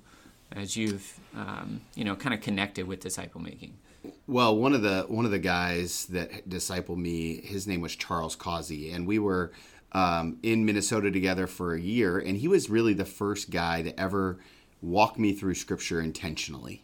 as 0.53 0.77
you've 0.77 1.19
um, 1.37 1.81
you 1.95 2.05
know 2.05 2.17
kind 2.17 2.35
of 2.35 2.41
connected 2.41 2.87
with 2.87 3.01
disciple 3.01 3.41
making? 3.41 3.75
Well, 4.27 4.57
one 4.57 4.75
of 4.75 4.83
the 4.83 5.05
one 5.09 5.25
of 5.25 5.31
the 5.31 5.39
guys 5.39 6.07
that 6.07 6.49
discipled 6.49 6.97
me, 6.97 7.41
his 7.41 7.67
name 7.67 7.81
was 7.81 7.95
Charles 7.95 8.37
Causey, 8.37 8.91
and 8.91 9.07
we 9.07 9.19
were 9.19 9.53
um, 9.95 10.39
in 10.43 10.65
Minnesota 10.65 11.11
together 11.11 11.47
for 11.47 11.75
a 11.75 11.81
year, 11.81 12.19
and 12.19 12.37
he 12.37 12.49
was 12.49 12.69
really 12.69 12.93
the 12.93 13.05
first 13.05 13.51
guy 13.51 13.83
to 13.83 13.99
ever 13.99 14.39
walk 14.83 15.19
me 15.19 15.33
through 15.33 15.55
Scripture 15.55 16.01
intentionally. 16.01 16.83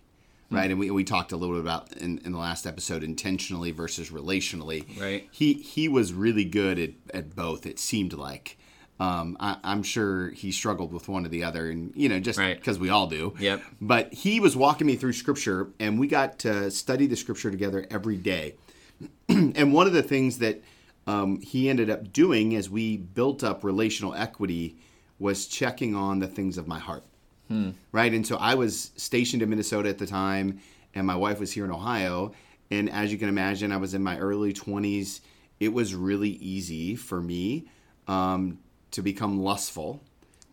Hmm. 0.49 0.57
Right, 0.57 0.71
and 0.71 0.81
we, 0.81 0.91
we 0.91 1.05
talked 1.05 1.33
a 1.33 1.37
little 1.37 1.57
bit 1.57 1.63
about 1.63 1.93
in, 1.97 2.19
in 2.25 2.33
the 2.33 2.39
last 2.39 2.67
episode 2.67 3.03
intentionally 3.03 3.73
versus 3.73 4.11
relationally. 4.11 4.99
Right, 4.99 5.29
he 5.31 5.55
he 5.55 5.89
was 5.89 6.13
really 6.13 6.45
good 6.45 6.79
at, 6.79 6.91
at 7.13 7.37
both. 7.37 7.67
It 7.67 7.79
seemed 7.79 8.13
like, 8.13 8.57
um, 9.01 9.37
I, 9.41 9.57
am 9.65 9.83
sure 9.83 10.31
he 10.31 10.53
struggled 10.53 10.93
with 10.93 11.09
one 11.09 11.27
or 11.27 11.29
the 11.29 11.43
other, 11.43 11.69
and 11.69 11.93
you 11.97 12.09
know, 12.09 12.21
just 12.21 12.39
because 12.39 12.77
right. 12.79 12.83
we 12.83 12.91
all 12.91 13.09
do. 13.09 13.35
Yep. 13.41 13.63
But 13.81 14.13
he 14.13 14.39
was 14.39 14.57
walking 14.57 14.87
me 14.87 14.95
through 14.95 15.15
Scripture, 15.15 15.69
and 15.81 15.99
we 15.99 16.07
got 16.07 16.39
to 16.41 16.71
study 16.71 17.07
the 17.07 17.17
Scripture 17.17 17.51
together 17.51 17.87
every 17.91 18.17
day. 18.17 18.55
and 19.29 19.73
one 19.73 19.87
of 19.87 19.93
the 19.93 20.03
things 20.03 20.39
that 20.39 20.63
um, 21.11 21.41
he 21.41 21.69
ended 21.69 21.91
up 21.91 22.13
doing 22.13 22.55
as 22.55 22.71
we 22.71 22.97
built 22.97 23.43
up 23.43 23.65
relational 23.65 24.15
equity 24.15 24.77
was 25.19 25.47
checking 25.47 25.95
on 25.95 26.21
the 26.21 26.29
things 26.29 26.57
of 26.57 26.69
my 26.69 26.79
heart. 26.79 27.05
Hmm. 27.49 27.71
Right, 27.91 28.13
and 28.13 28.27
so 28.27 28.37
I 28.37 28.55
was 28.55 28.93
stationed 28.97 29.43
in 29.43 29.51
Minnesota 29.51 29.89
at 29.89 29.99
the 29.99 30.07
time, 30.07 30.61
and 30.95 31.07
my 31.07 31.17
wife 31.17 31.41
was 31.41 31.51
here 31.51 31.65
in 31.65 31.73
Ohio. 31.73 32.33
And 32.71 32.89
as 32.89 33.11
you 33.11 33.19
can 33.19 33.29
imagine, 33.29 33.73
I 33.73 33.77
was 33.77 33.95
in 33.95 34.03
my 34.05 34.19
early 34.19 34.53
20s. 34.53 35.21
It 35.59 35.73
was 35.73 35.95
really 35.95 36.31
easy 36.31 36.95
for 36.95 37.21
me 37.21 37.67
um, 38.07 38.61
to 38.93 39.03
become 39.03 39.43
lustful 39.43 40.01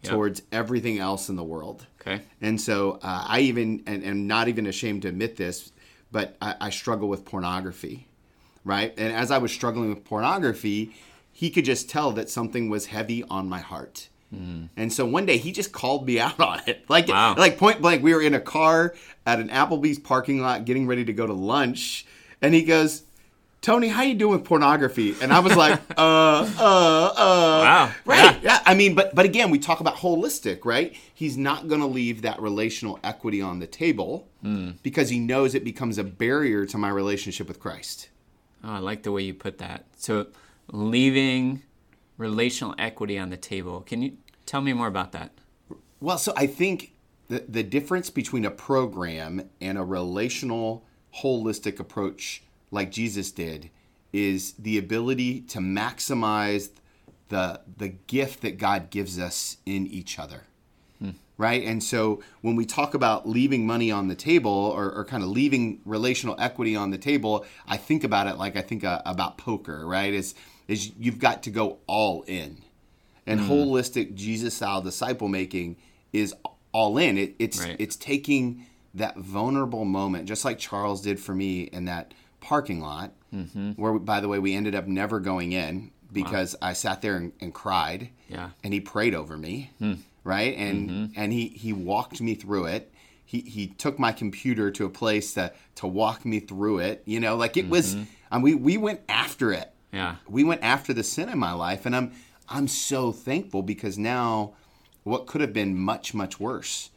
yep. 0.01 0.11
towards 0.11 0.41
everything 0.51 0.97
else 0.97 1.29
in 1.29 1.35
the 1.35 1.43
world. 1.43 1.85
Okay. 2.01 2.23
And 2.41 2.59
so 2.59 2.93
uh, 3.03 3.25
I 3.27 3.41
even, 3.41 3.83
and, 3.85 4.03
and 4.03 4.27
not 4.27 4.47
even 4.47 4.65
ashamed 4.65 5.03
to 5.03 5.07
admit 5.07 5.35
this, 5.35 5.71
but 6.11 6.35
I, 6.41 6.55
I 6.61 6.69
struggle 6.71 7.09
with 7.09 7.25
pornography, 7.25 8.06
right? 8.67 8.93
And 8.97 9.13
as 9.13 9.31
I 9.31 9.37
was 9.37 9.51
struggling 9.51 9.89
with 9.89 10.03
pornography, 10.03 10.95
he 11.31 11.49
could 11.49 11.65
just 11.65 11.89
tell 11.89 12.11
that 12.11 12.29
something 12.29 12.69
was 12.69 12.87
heavy 12.87 13.23
on 13.23 13.47
my 13.49 13.59
heart. 13.59 14.09
Mm. 14.33 14.69
And 14.75 14.91
so 14.91 15.05
one 15.05 15.25
day 15.25 15.37
he 15.37 15.51
just 15.51 15.71
called 15.71 16.05
me 16.05 16.19
out 16.27 16.39
on 16.39 16.61
it. 16.67 16.85
Like 16.89 17.07
wow. 17.07 17.35
like 17.35 17.57
point 17.57 17.81
blank, 17.81 18.03
we 18.03 18.13
were 18.13 18.21
in 18.21 18.33
a 18.33 18.39
car 18.39 18.95
at 19.25 19.39
an 19.39 19.49
Applebee's 19.49 19.99
parking 19.99 20.41
lot 20.41 20.65
getting 20.65 20.87
ready 20.87 21.05
to 21.05 21.13
go 21.13 21.25
to 21.25 21.33
lunch, 21.33 22.05
and 22.41 22.53
he 22.53 22.63
goes, 22.63 23.03
Tony, 23.61 23.87
how 23.87 24.03
you 24.03 24.13
doing 24.13 24.33
with 24.33 24.45
pornography? 24.45 25.15
And 25.21 25.33
I 25.33 25.39
was 25.39 25.55
like, 25.55 25.79
uh, 25.97 26.49
uh, 26.57 27.05
uh. 27.07 27.13
Wow. 27.17 27.91
Right. 28.05 28.17
Yeah. 28.17 28.39
yeah. 28.41 28.59
I 28.65 28.75
mean, 28.75 28.95
but 28.95 29.13
but 29.15 29.25
again, 29.25 29.49
we 29.49 29.59
talk 29.59 29.79
about 29.79 29.97
holistic, 29.97 30.63
right? 30.63 30.95
He's 31.13 31.37
not 31.37 31.67
going 31.67 31.81
to 31.81 31.87
leave 31.87 32.21
that 32.21 32.41
relational 32.41 32.99
equity 33.03 33.41
on 33.41 33.59
the 33.59 33.67
table 33.67 34.27
mm. 34.43 34.75
because 34.83 35.09
he 35.09 35.19
knows 35.19 35.55
it 35.55 35.63
becomes 35.63 35.97
a 35.97 36.03
barrier 36.03 36.65
to 36.65 36.77
my 36.77 36.89
relationship 36.89 37.47
with 37.47 37.59
Christ. 37.59 38.09
Oh, 38.63 38.73
I 38.73 38.79
like 38.79 39.03
the 39.03 39.11
way 39.11 39.21
you 39.21 39.33
put 39.33 39.57
that. 39.59 39.85
So, 39.97 40.27
leaving 40.71 41.61
relational 42.17 42.75
equity 42.77 43.17
on 43.17 43.29
the 43.29 43.37
table. 43.37 43.81
Can 43.81 44.01
you 44.01 44.17
tell 44.45 44.61
me 44.61 44.73
more 44.73 44.87
about 44.87 45.11
that? 45.11 45.31
Well, 45.99 46.17
so 46.17 46.33
I 46.35 46.47
think 46.47 46.93
the 47.27 47.45
the 47.47 47.63
difference 47.63 48.09
between 48.09 48.45
a 48.45 48.51
program 48.51 49.49
and 49.61 49.77
a 49.77 49.83
relational 49.83 50.83
holistic 51.21 51.79
approach 51.79 52.43
like 52.71 52.91
Jesus 52.91 53.31
did 53.31 53.69
is 54.13 54.53
the 54.53 54.77
ability 54.77 55.41
to 55.41 55.59
maximize 55.59 56.69
the 57.29 57.61
the 57.77 57.89
gift 57.89 58.41
that 58.41 58.57
God 58.57 58.89
gives 58.89 59.19
us 59.19 59.57
in 59.65 59.87
each 59.87 60.19
other. 60.19 60.43
Right? 61.37 61.63
And 61.63 61.83
so 61.83 62.23
when 62.41 62.55
we 62.55 62.65
talk 62.65 62.95
about 62.95 63.29
leaving 63.29 63.67
money 63.67 63.91
on 63.91 64.07
the 64.07 64.15
table 64.15 64.51
or, 64.51 64.91
or 64.91 65.05
kind 65.05 65.21
of 65.21 65.29
leaving 65.29 65.81
relational 65.85 66.35
equity 66.39 66.75
on 66.75 66.89
the 66.89 66.97
table, 66.97 67.45
I 67.67 67.77
think 67.77 68.03
about 68.03 68.25
it 68.25 68.37
like 68.37 68.55
I 68.55 68.61
think 68.61 68.83
uh, 68.83 69.03
about 69.05 69.37
poker, 69.37 69.85
right? 69.85 70.13
Is 70.13 70.33
is 70.67 70.91
you've 70.97 71.19
got 71.19 71.43
to 71.43 71.51
go 71.51 71.77
all 71.85 72.23
in. 72.23 72.57
And 73.27 73.41
mm. 73.41 73.47
holistic 73.47 74.15
Jesus 74.15 74.55
style 74.55 74.81
disciple 74.81 75.27
making 75.27 75.77
is 76.11 76.33
all 76.71 76.97
in. 76.97 77.17
It, 77.17 77.35
it's 77.39 77.61
right. 77.63 77.75
it's 77.77 77.95
taking 77.95 78.65
that 78.93 79.17
vulnerable 79.17 79.85
moment, 79.85 80.27
just 80.27 80.43
like 80.43 80.57
Charles 80.57 81.01
did 81.01 81.19
for 81.19 81.33
me 81.33 81.61
in 81.61 81.85
that 81.85 82.13
parking 82.39 82.81
lot, 82.81 83.11
mm-hmm. 83.33 83.71
where, 83.71 83.93
by 83.99 84.19
the 84.19 84.27
way, 84.27 84.39
we 84.39 84.53
ended 84.53 84.75
up 84.75 84.87
never 84.87 85.19
going 85.19 85.51
in 85.51 85.91
because 86.11 86.55
wow. 86.61 86.69
I 86.69 86.73
sat 86.73 87.01
there 87.01 87.15
and, 87.15 87.31
and, 87.41 87.53
cried. 87.53 88.09
Yeah. 88.29 88.49
And 88.63 88.73
he 88.73 88.79
prayed 88.79 89.13
over 89.13 89.37
me, 89.37 89.71
hmm. 89.79 89.95
Right? 90.27 90.55
And 90.57 90.89
mm-hmm. 90.89 91.19
and 91.19 91.33
he 91.33 91.47
he 91.47 91.73
walked 91.73 92.21
me 92.21 92.35
through 92.35 92.65
it. 92.65 92.93
He 93.25 93.39
he 93.41 93.67
took 93.67 93.97
my 93.97 94.11
computer 94.11 94.69
to 94.71 94.85
a 94.85 94.89
place 94.89 95.33
to 95.33 95.53
to 95.75 95.87
walk 95.87 96.25
me 96.25 96.39
through 96.39 96.79
it. 96.79 97.01
You 97.05 97.19
know, 97.19 97.35
like 97.35 97.57
it 97.57 97.63
mm-hmm. 97.63 97.71
was. 97.71 97.95
And 98.29 98.43
we 98.43 98.53
we 98.53 98.77
went 98.77 99.01
after 99.07 99.53
it. 99.53 99.71
Yeah. 99.93 100.17
We 100.27 100.43
went 100.43 100.61
after 100.63 100.93
the 100.93 101.03
sin 101.03 101.29
in 101.29 101.39
my 101.39 101.53
life, 101.53 101.85
and 101.85 101.95
I'm 101.95 102.11
I'm 102.49 102.67
so 102.67 103.11
thankful 103.11 103.63
because 103.63 103.97
now 103.97 104.53
what 105.03 105.27
could 105.27 105.39
have 105.39 105.53
been 105.53 105.77
much 105.77 106.13
much 106.13 106.39
worse 106.39 106.91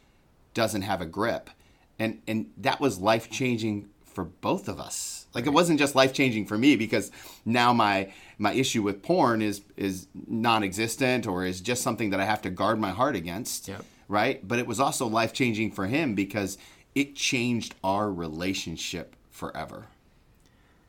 doesn't 0.53 0.81
have 0.81 0.99
a 0.99 1.05
grip, 1.05 1.49
and 1.97 2.21
and 2.27 2.51
that 2.57 2.81
was 2.81 2.99
life 2.99 3.29
changing 3.29 3.89
for 4.05 4.25
both 4.25 4.67
of 4.67 4.79
us. 4.79 5.25
Like 5.33 5.47
it 5.47 5.51
wasn't 5.51 5.79
just 5.79 5.95
life 5.95 6.11
changing 6.11 6.45
for 6.45 6.57
me 6.57 6.75
because 6.75 7.11
now 7.45 7.71
my 7.71 8.11
my 8.41 8.53
issue 8.53 8.81
with 8.81 9.03
porn 9.03 9.41
is 9.41 9.61
is 9.77 10.07
non-existent 10.27 11.27
or 11.27 11.45
is 11.45 11.61
just 11.61 11.83
something 11.83 12.09
that 12.09 12.19
I 12.19 12.25
have 12.25 12.41
to 12.41 12.49
guard 12.49 12.79
my 12.79 12.89
heart 12.89 13.15
against. 13.15 13.67
Yep. 13.67 13.85
Right? 14.07 14.45
But 14.45 14.59
it 14.59 14.67
was 14.67 14.79
also 14.79 15.07
life 15.07 15.31
changing 15.31 15.71
for 15.71 15.85
him 15.85 16.15
because 16.15 16.57
it 16.95 17.15
changed 17.15 17.75
our 17.83 18.11
relationship 18.11 19.15
forever. 19.29 19.87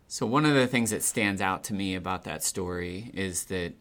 So 0.08 0.26
one 0.26 0.44
of 0.44 0.54
the 0.54 0.66
things 0.66 0.90
that 0.90 1.02
stands 1.02 1.40
out 1.40 1.62
to 1.64 1.74
me 1.74 1.94
about 1.94 2.24
that 2.24 2.42
story 2.42 3.10
is 3.14 3.44
that 3.44 3.74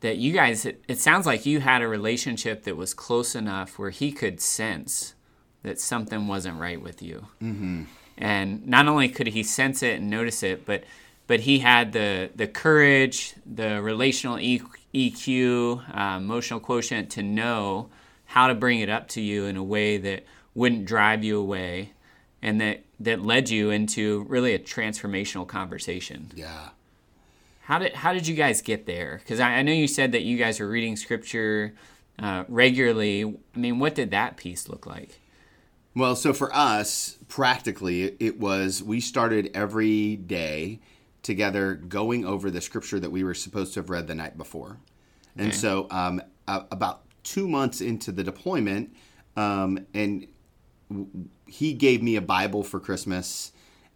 that 0.00 0.18
you 0.18 0.32
guys 0.32 0.64
it, 0.66 0.84
it 0.86 0.98
sounds 0.98 1.26
like 1.26 1.46
you 1.46 1.60
had 1.60 1.82
a 1.82 1.88
relationship 1.88 2.64
that 2.64 2.76
was 2.76 2.94
close 2.94 3.34
enough 3.34 3.78
where 3.78 3.90
he 3.90 4.12
could 4.12 4.40
sense 4.40 5.14
that 5.62 5.80
something 5.80 6.26
wasn't 6.26 6.58
right 6.58 6.80
with 6.80 7.02
you. 7.02 7.26
Mm-hmm 7.42 7.84
and 8.20 8.66
not 8.66 8.86
only 8.86 9.08
could 9.08 9.28
he 9.28 9.42
sense 9.42 9.82
it 9.82 9.98
and 9.98 10.10
notice 10.10 10.42
it, 10.42 10.66
but 10.66 10.84
but 11.30 11.38
he 11.38 11.60
had 11.60 11.92
the 11.92 12.28
the 12.34 12.48
courage, 12.48 13.34
the 13.46 13.80
relational 13.80 14.36
EQ, 14.36 15.96
uh, 15.96 16.16
emotional 16.16 16.58
quotient 16.58 17.08
to 17.10 17.22
know 17.22 17.88
how 18.24 18.48
to 18.48 18.54
bring 18.56 18.80
it 18.80 18.88
up 18.88 19.06
to 19.10 19.20
you 19.20 19.44
in 19.44 19.56
a 19.56 19.62
way 19.62 19.96
that 19.96 20.24
wouldn't 20.56 20.86
drive 20.86 21.22
you 21.22 21.38
away, 21.38 21.92
and 22.42 22.60
that 22.60 22.82
that 22.98 23.22
led 23.22 23.48
you 23.48 23.70
into 23.70 24.24
really 24.28 24.54
a 24.54 24.58
transformational 24.58 25.46
conversation. 25.46 26.32
Yeah. 26.34 26.70
How 27.60 27.78
did 27.78 27.94
how 27.94 28.12
did 28.12 28.26
you 28.26 28.34
guys 28.34 28.60
get 28.60 28.86
there? 28.86 29.20
Because 29.22 29.38
I, 29.38 29.58
I, 29.58 29.62
know 29.62 29.70
you 29.70 29.86
said 29.86 30.10
that 30.10 30.22
you 30.22 30.36
guys 30.36 30.58
were 30.58 30.66
reading 30.66 30.96
scripture 30.96 31.74
uh, 32.18 32.42
regularly. 32.48 33.22
I 33.54 33.56
mean, 33.56 33.78
what 33.78 33.94
did 33.94 34.10
that 34.10 34.36
piece 34.36 34.68
look 34.68 34.84
like? 34.84 35.20
Well, 35.94 36.16
so 36.16 36.32
for 36.32 36.52
us, 36.52 37.18
practically, 37.28 38.16
it 38.18 38.40
was 38.40 38.82
we 38.82 39.00
started 39.00 39.52
every 39.54 40.16
day 40.16 40.80
together 41.22 41.74
going 41.74 42.24
over 42.24 42.50
the 42.50 42.60
scripture 42.60 43.00
that 43.00 43.10
we 43.10 43.24
were 43.24 43.34
supposed 43.34 43.74
to 43.74 43.80
have 43.80 43.90
read 43.90 44.06
the 44.06 44.14
night 44.14 44.38
before. 44.38 44.78
And 45.36 45.48
okay. 45.48 45.56
so, 45.56 45.86
um, 45.90 46.22
about 46.46 47.02
two 47.22 47.46
months 47.46 47.80
into 47.80 48.10
the 48.10 48.24
deployment, 48.24 48.94
um, 49.36 49.86
and 49.94 50.26
he 51.46 51.72
gave 51.72 52.02
me 52.02 52.16
a 52.16 52.20
Bible 52.20 52.62
for 52.62 52.80
Christmas, 52.80 53.52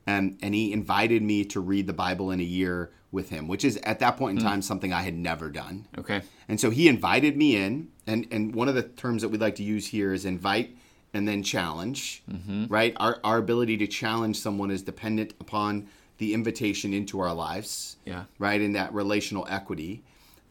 and 0.07 0.39
and 0.43 0.55
he 0.55 0.73
invited 0.73 1.23
me 1.23 1.45
to 1.47 1.61
read 1.61 1.87
the 1.87 1.93
Bible 1.93 2.31
in 2.31 2.41
a 2.41 2.45
year 2.45 2.93
with 3.11 3.31
him, 3.31 3.49
which 3.49 3.65
is 3.65 3.77
at 3.79 4.01
that 4.01 4.17
point 4.17 4.39
in 4.39 4.45
time 4.45 4.61
something 4.61 4.93
I 4.93 5.03
had 5.03 5.15
never 5.15 5.49
done. 5.49 5.87
Okay. 5.99 6.23
And 6.49 6.61
so 6.61 6.71
he 6.71 6.89
invited 6.89 7.37
me 7.37 7.57
in, 7.57 7.89
and 8.07 8.27
and 8.31 8.55
one 8.55 8.69
of 8.69 8.75
the 8.75 8.83
terms 8.83 9.23
that 9.23 9.29
we'd 9.29 9.41
like 9.41 9.57
to 9.57 9.65
use 9.65 9.87
here 9.87 10.13
is 10.13 10.25
invite 10.25 10.77
and 11.13 11.27
then 11.27 11.43
challenge. 11.43 12.23
Right? 12.67 12.95
Our 12.99 13.19
our 13.25 13.39
ability 13.39 13.79
to 13.79 13.87
challenge 13.87 14.39
someone 14.39 14.71
is 14.71 14.83
dependent 14.83 15.35
upon 15.41 15.89
the 16.19 16.35
invitation 16.35 16.93
into 16.93 17.21
our 17.21 17.35
lives. 17.35 17.97
Yeah. 18.05 18.25
Right? 18.39 18.61
In 18.61 18.73
that 18.73 18.93
relational 18.95 19.47
equity. 19.51 20.03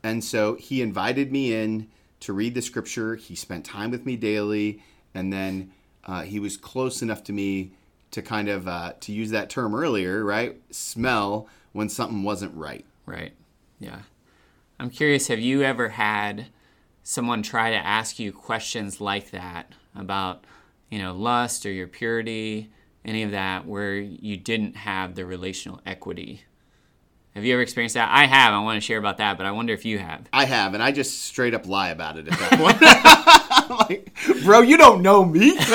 And 0.04 0.24
so 0.24 0.56
he 0.56 0.82
invited 0.82 1.32
me 1.32 1.54
in 1.54 1.88
to 2.22 2.34
read 2.34 2.56
the 2.56 2.62
scripture. 2.62 3.16
He 3.16 3.36
spent 3.36 3.66
time 3.66 3.92
with 3.92 4.06
me 4.06 4.16
daily, 4.16 4.82
and 5.14 5.32
then 5.32 5.72
uh, 6.06 6.24
he 6.24 6.40
was 6.40 6.58
close 6.58 7.02
enough 7.02 7.24
to 7.26 7.34
me 7.34 7.72
to 8.12 8.22
kind 8.22 8.50
of 8.50 8.68
uh, 8.68 8.94
to 9.00 9.12
use 9.12 9.32
that 9.32 9.50
term 9.50 9.74
earlier, 9.74 10.24
right? 10.24 10.62
Smell 10.72 11.48
when 11.72 11.90
something 11.90 12.24
wasn't 12.24 12.56
right. 12.56 12.86
Right. 13.06 13.34
Yeah. 13.80 14.00
I'm 14.80 14.90
curious, 14.90 15.28
have 15.28 15.40
you 15.40 15.64
ever 15.64 15.90
had 15.90 16.48
someone 17.04 17.44
try 17.44 17.70
to 17.72 17.76
ask 17.76 18.20
you 18.20 18.32
questions 18.32 19.02
like 19.02 19.32
that 19.32 19.74
about, 19.96 20.46
you 20.90 21.00
know, 21.00 21.14
lust 21.14 21.66
or 21.66 21.72
your 21.72 21.88
purity, 21.88 22.70
any 23.06 23.24
of 23.24 23.32
that, 23.32 23.66
where 23.66 23.96
you 23.96 24.38
didn't 24.38 24.76
have 24.76 25.16
the 25.16 25.26
relational 25.26 25.82
equity? 25.86 26.44
Have 27.36 27.44
you 27.44 27.54
ever 27.54 27.64
experienced 27.64 27.96
that? 27.96 28.10
I 28.12 28.26
have. 28.28 28.54
I 28.54 28.60
want 28.60 28.78
to 28.78 28.82
share 28.82 29.00
about 29.00 29.18
that, 29.18 29.38
but 29.38 29.48
I 29.48 29.52
wonder 29.52 29.74
if 29.74 29.86
you 29.86 29.98
have. 29.98 30.28
I 30.32 30.46
have, 30.46 30.76
and 30.76 30.84
I 30.84 30.92
just 30.92 31.24
straight 31.24 31.56
up 31.56 31.66
lie 31.68 31.90
about 31.90 32.18
it 32.18 32.28
at 32.28 32.40
that 32.40 32.60
point. 32.60 33.30
Like, 33.64 34.14
bro, 34.44 34.60
you 34.62 34.76
don't 34.78 35.02
know 35.02 35.24
me. 35.24 35.58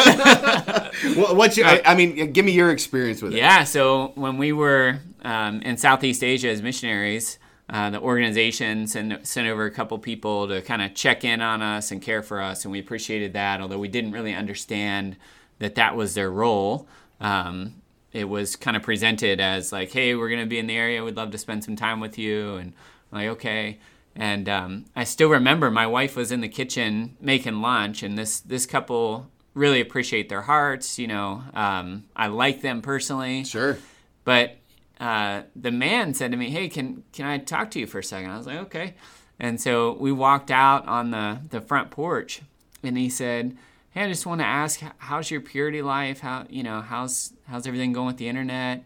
What- 1.16 1.36
What's 1.36 1.56
your? 1.56 1.66
I, 1.66 1.80
I 1.84 1.94
mean, 1.94 2.32
give 2.32 2.44
me 2.44 2.52
your 2.52 2.70
experience 2.70 3.22
with 3.22 3.32
it. 3.32 3.38
Yeah, 3.38 3.64
so 3.64 4.12
when 4.14 4.36
we 4.36 4.52
were 4.52 4.98
um, 5.22 5.62
in 5.62 5.76
Southeast 5.78 6.22
Asia 6.22 6.48
as 6.50 6.60
missionaries, 6.62 7.38
uh, 7.70 7.88
the 7.90 8.00
organization 8.00 8.86
sent, 8.86 9.26
sent 9.26 9.48
over 9.48 9.64
a 9.64 9.70
couple 9.70 9.98
people 9.98 10.48
to 10.48 10.60
kind 10.62 10.82
of 10.82 10.94
check 10.94 11.24
in 11.24 11.40
on 11.40 11.62
us 11.62 11.90
and 11.90 12.02
care 12.02 12.22
for 12.22 12.40
us, 12.42 12.64
and 12.64 12.72
we 12.72 12.78
appreciated 12.78 13.32
that, 13.32 13.60
although 13.60 13.78
we 13.78 13.88
didn't 13.88 14.12
really 14.12 14.34
understand 14.34 15.16
that 15.58 15.74
that 15.76 15.96
was 15.96 16.14
their 16.14 16.30
role. 16.30 16.86
Um, 17.20 17.82
it 18.12 18.28
was 18.28 18.56
kind 18.56 18.76
of 18.76 18.82
presented 18.82 19.40
as 19.40 19.72
like, 19.72 19.92
hey, 19.92 20.14
we're 20.14 20.28
going 20.28 20.40
to 20.40 20.46
be 20.46 20.58
in 20.58 20.66
the 20.66 20.76
area, 20.76 21.04
we'd 21.04 21.16
love 21.16 21.30
to 21.32 21.38
spend 21.38 21.64
some 21.64 21.76
time 21.76 22.00
with 22.00 22.18
you, 22.18 22.56
and 22.56 22.72
I'm 23.12 23.18
like, 23.18 23.28
okay. 23.36 23.78
And 24.16 24.48
um, 24.48 24.86
I 24.96 25.04
still 25.04 25.28
remember 25.28 25.70
my 25.70 25.86
wife 25.86 26.16
was 26.16 26.32
in 26.32 26.40
the 26.40 26.48
kitchen 26.48 27.16
making 27.20 27.60
lunch, 27.60 28.02
and 28.02 28.18
this 28.18 28.40
this 28.40 28.66
couple 28.66 29.30
really 29.54 29.80
appreciate 29.80 30.28
their 30.28 30.42
hearts. 30.42 30.98
You 30.98 31.06
know, 31.06 31.44
um, 31.54 32.04
I 32.16 32.26
like 32.26 32.60
them 32.60 32.82
personally. 32.82 33.44
Sure. 33.44 33.78
But 34.24 34.56
uh, 34.98 35.42
the 35.54 35.70
man 35.70 36.14
said 36.14 36.32
to 36.32 36.36
me, 36.36 36.50
"Hey, 36.50 36.68
can 36.68 37.04
can 37.12 37.26
I 37.26 37.38
talk 37.38 37.70
to 37.72 37.78
you 37.78 37.86
for 37.86 38.00
a 38.00 38.04
second? 38.04 38.30
I 38.30 38.38
was 38.38 38.46
like, 38.46 38.58
"Okay." 38.58 38.94
And 39.38 39.60
so 39.60 39.92
we 40.00 40.10
walked 40.10 40.50
out 40.50 40.88
on 40.88 41.12
the 41.12 41.38
the 41.50 41.60
front 41.60 41.92
porch, 41.92 42.40
and 42.82 42.98
he 42.98 43.08
said, 43.08 43.56
"Hey, 43.90 44.02
I 44.04 44.08
just 44.08 44.26
want 44.26 44.40
to 44.40 44.46
ask, 44.46 44.80
how's 44.98 45.30
your 45.30 45.40
purity 45.40 45.82
life? 45.82 46.20
How 46.20 46.46
you 46.48 46.62
know 46.62 46.80
how's 46.80 47.32
how's 47.46 47.66
everything 47.66 47.92
going 47.92 48.06
with 48.08 48.16
the 48.18 48.28
internet?" 48.28 48.84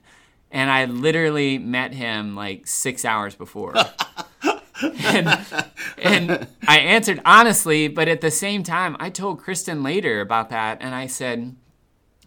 And 0.50 0.70
I 0.70 0.84
literally 0.84 1.58
met 1.58 1.94
him 1.94 2.36
like 2.36 2.66
six 2.66 3.04
hours 3.06 3.34
before. 3.34 3.74
and, 4.82 5.28
and 5.96 6.46
I 6.68 6.78
answered 6.80 7.22
honestly, 7.24 7.88
but 7.88 8.06
at 8.08 8.20
the 8.20 8.30
same 8.30 8.62
time, 8.62 8.96
I 9.00 9.08
told 9.08 9.38
Kristen 9.40 9.82
later 9.82 10.20
about 10.20 10.50
that, 10.50 10.78
and 10.82 10.94
I 10.94 11.06
said, 11.06 11.56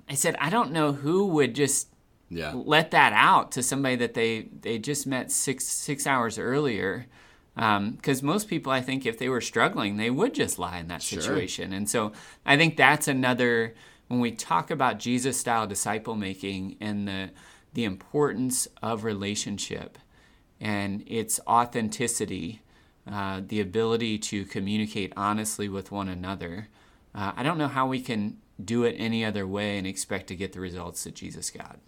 I 0.09 0.15
said, 0.15 0.35
I 0.39 0.49
don't 0.49 0.71
know 0.71 0.93
who 0.93 1.27
would 1.27 1.53
just 1.53 1.89
Yeah. 2.29 2.53
let 2.55 2.91
that 2.91 3.13
out 3.13 3.51
to 3.53 3.61
somebody 3.63 3.95
that 3.97 4.13
they 4.15 4.47
they 4.61 4.79
just 4.79 5.05
met 5.05 5.31
six 5.31 5.65
six 5.67 6.07
hours 6.07 6.39
earlier. 6.39 7.05
Because 7.55 8.21
most 8.21 8.47
people, 8.49 8.71
I 8.71 8.81
think, 8.81 9.05
if 9.05 9.17
they 9.17 9.29
were 9.29 9.41
struggling, 9.41 9.97
they 9.97 10.09
would 10.09 10.33
just 10.33 10.59
lie 10.59 10.77
in 10.77 10.87
that 10.89 11.01
Sure. 11.01 11.21
situation. 11.21 11.71
And 11.73 11.89
so 11.89 12.11
I 12.45 12.57
think 12.57 12.75
that's 12.75 13.07
another 13.07 13.75
when 14.07 14.19
we 14.19 14.31
talk 14.31 14.69
about 14.69 14.99
Jesus 14.99 15.37
style 15.37 15.65
disciple 15.65 16.15
making 16.15 16.77
and 16.79 17.07
the 17.07 17.29
the 17.73 17.83
importance 17.83 18.69
of 18.81 19.03
relationship 19.03 19.97
and 20.61 21.03
its 21.07 21.41
authenticity, 21.45 22.61
uh, 23.05 23.41
the 23.45 23.59
ability 23.59 24.17
to 24.17 24.45
communicate 24.45 25.11
honestly 25.17 25.67
with 25.67 25.91
one 25.91 26.07
another. 26.07 26.69
Uh, 27.13 27.33
I 27.35 27.43
don't 27.43 27.57
know 27.57 27.67
how 27.67 27.85
we 27.87 27.99
can 27.99 28.37
do 28.63 28.85
it 28.85 28.95
any 28.97 29.25
other 29.25 29.45
way 29.45 29.77
and 29.77 29.85
expect 29.85 30.27
to 30.27 30.35
get 30.37 30.53
the 30.53 30.61
results 30.61 31.03
that 31.03 31.15
Jesus 31.15 31.49
got. 31.49 31.79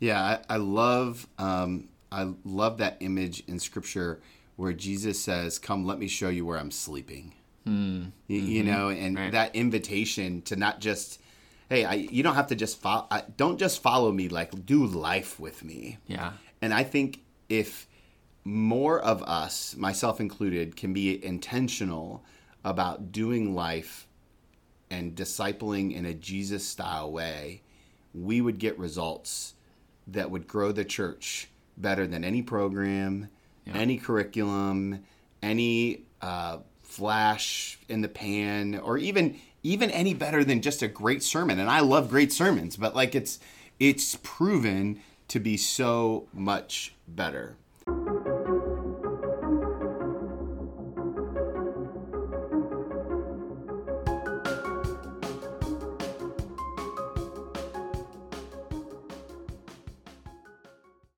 Yeah, 0.00 0.20
I, 0.20 0.54
I 0.54 0.56
love 0.56 1.28
um, 1.38 1.88
I 2.10 2.32
love 2.44 2.78
that 2.78 2.96
image 3.00 3.44
in 3.46 3.60
Scripture 3.60 4.20
where 4.56 4.72
Jesus 4.72 5.20
says, 5.20 5.58
"Come, 5.58 5.84
let 5.86 5.98
me 5.98 6.08
show 6.08 6.28
you 6.28 6.44
where 6.46 6.58
I'm 6.58 6.70
sleeping." 6.70 7.34
Hmm. 7.64 8.06
You, 8.26 8.40
you 8.40 8.62
know, 8.64 8.88
and 8.88 9.16
Right. 9.16 9.32
that 9.32 9.54
invitation 9.54 10.42
to 10.42 10.56
not 10.56 10.80
just, 10.80 11.20
hey, 11.68 11.84
I, 11.84 11.94
you 11.94 12.22
don't 12.24 12.34
have 12.34 12.48
to 12.48 12.56
just 12.56 12.80
follow. 12.80 13.06
I, 13.10 13.22
don't 13.36 13.58
just 13.58 13.80
follow 13.80 14.10
me. 14.10 14.28
Like, 14.28 14.66
do 14.66 14.84
life 14.84 15.38
with 15.38 15.62
me. 15.64 15.98
Yeah. 16.08 16.32
And 16.60 16.74
I 16.74 16.82
think 16.82 17.20
if 17.48 17.86
more 18.44 18.98
of 19.00 19.22
us, 19.22 19.76
myself 19.76 20.20
included, 20.20 20.74
can 20.74 20.92
be 20.92 21.24
intentional 21.24 22.24
about 22.64 23.12
doing 23.12 23.54
life 23.54 24.08
and 24.90 25.14
discipling 25.14 25.94
in 25.94 26.04
a 26.04 26.14
Jesus 26.14 26.66
style 26.66 27.10
way, 27.12 27.62
we 28.12 28.40
would 28.40 28.58
get 28.58 28.76
results 28.78 29.54
that 30.08 30.30
would 30.30 30.46
grow 30.48 30.72
the 30.72 30.84
church 30.84 31.48
better 31.76 32.06
than 32.08 32.24
any 32.24 32.42
program, 32.42 33.28
any 33.66 33.96
curriculum, 33.96 35.04
any 35.42 36.02
uh, 36.20 36.58
flash 36.82 37.78
in 37.88 38.00
the 38.00 38.08
pan, 38.08 38.78
or 38.78 38.98
even 38.98 39.36
even 39.62 39.90
any 39.90 40.14
better 40.14 40.42
than 40.44 40.60
just 40.60 40.82
a 40.82 40.88
great 40.88 41.22
sermon. 41.22 41.58
And 41.58 41.70
I 41.70 41.80
love 41.80 42.10
great 42.10 42.32
sermons, 42.32 42.76
but 42.76 42.94
like 42.94 43.14
it's 43.14 43.38
it's 43.78 44.18
proven 44.22 45.00
to 45.28 45.40
be 45.40 45.56
so 45.56 46.28
much 46.32 46.94
better. 47.08 47.56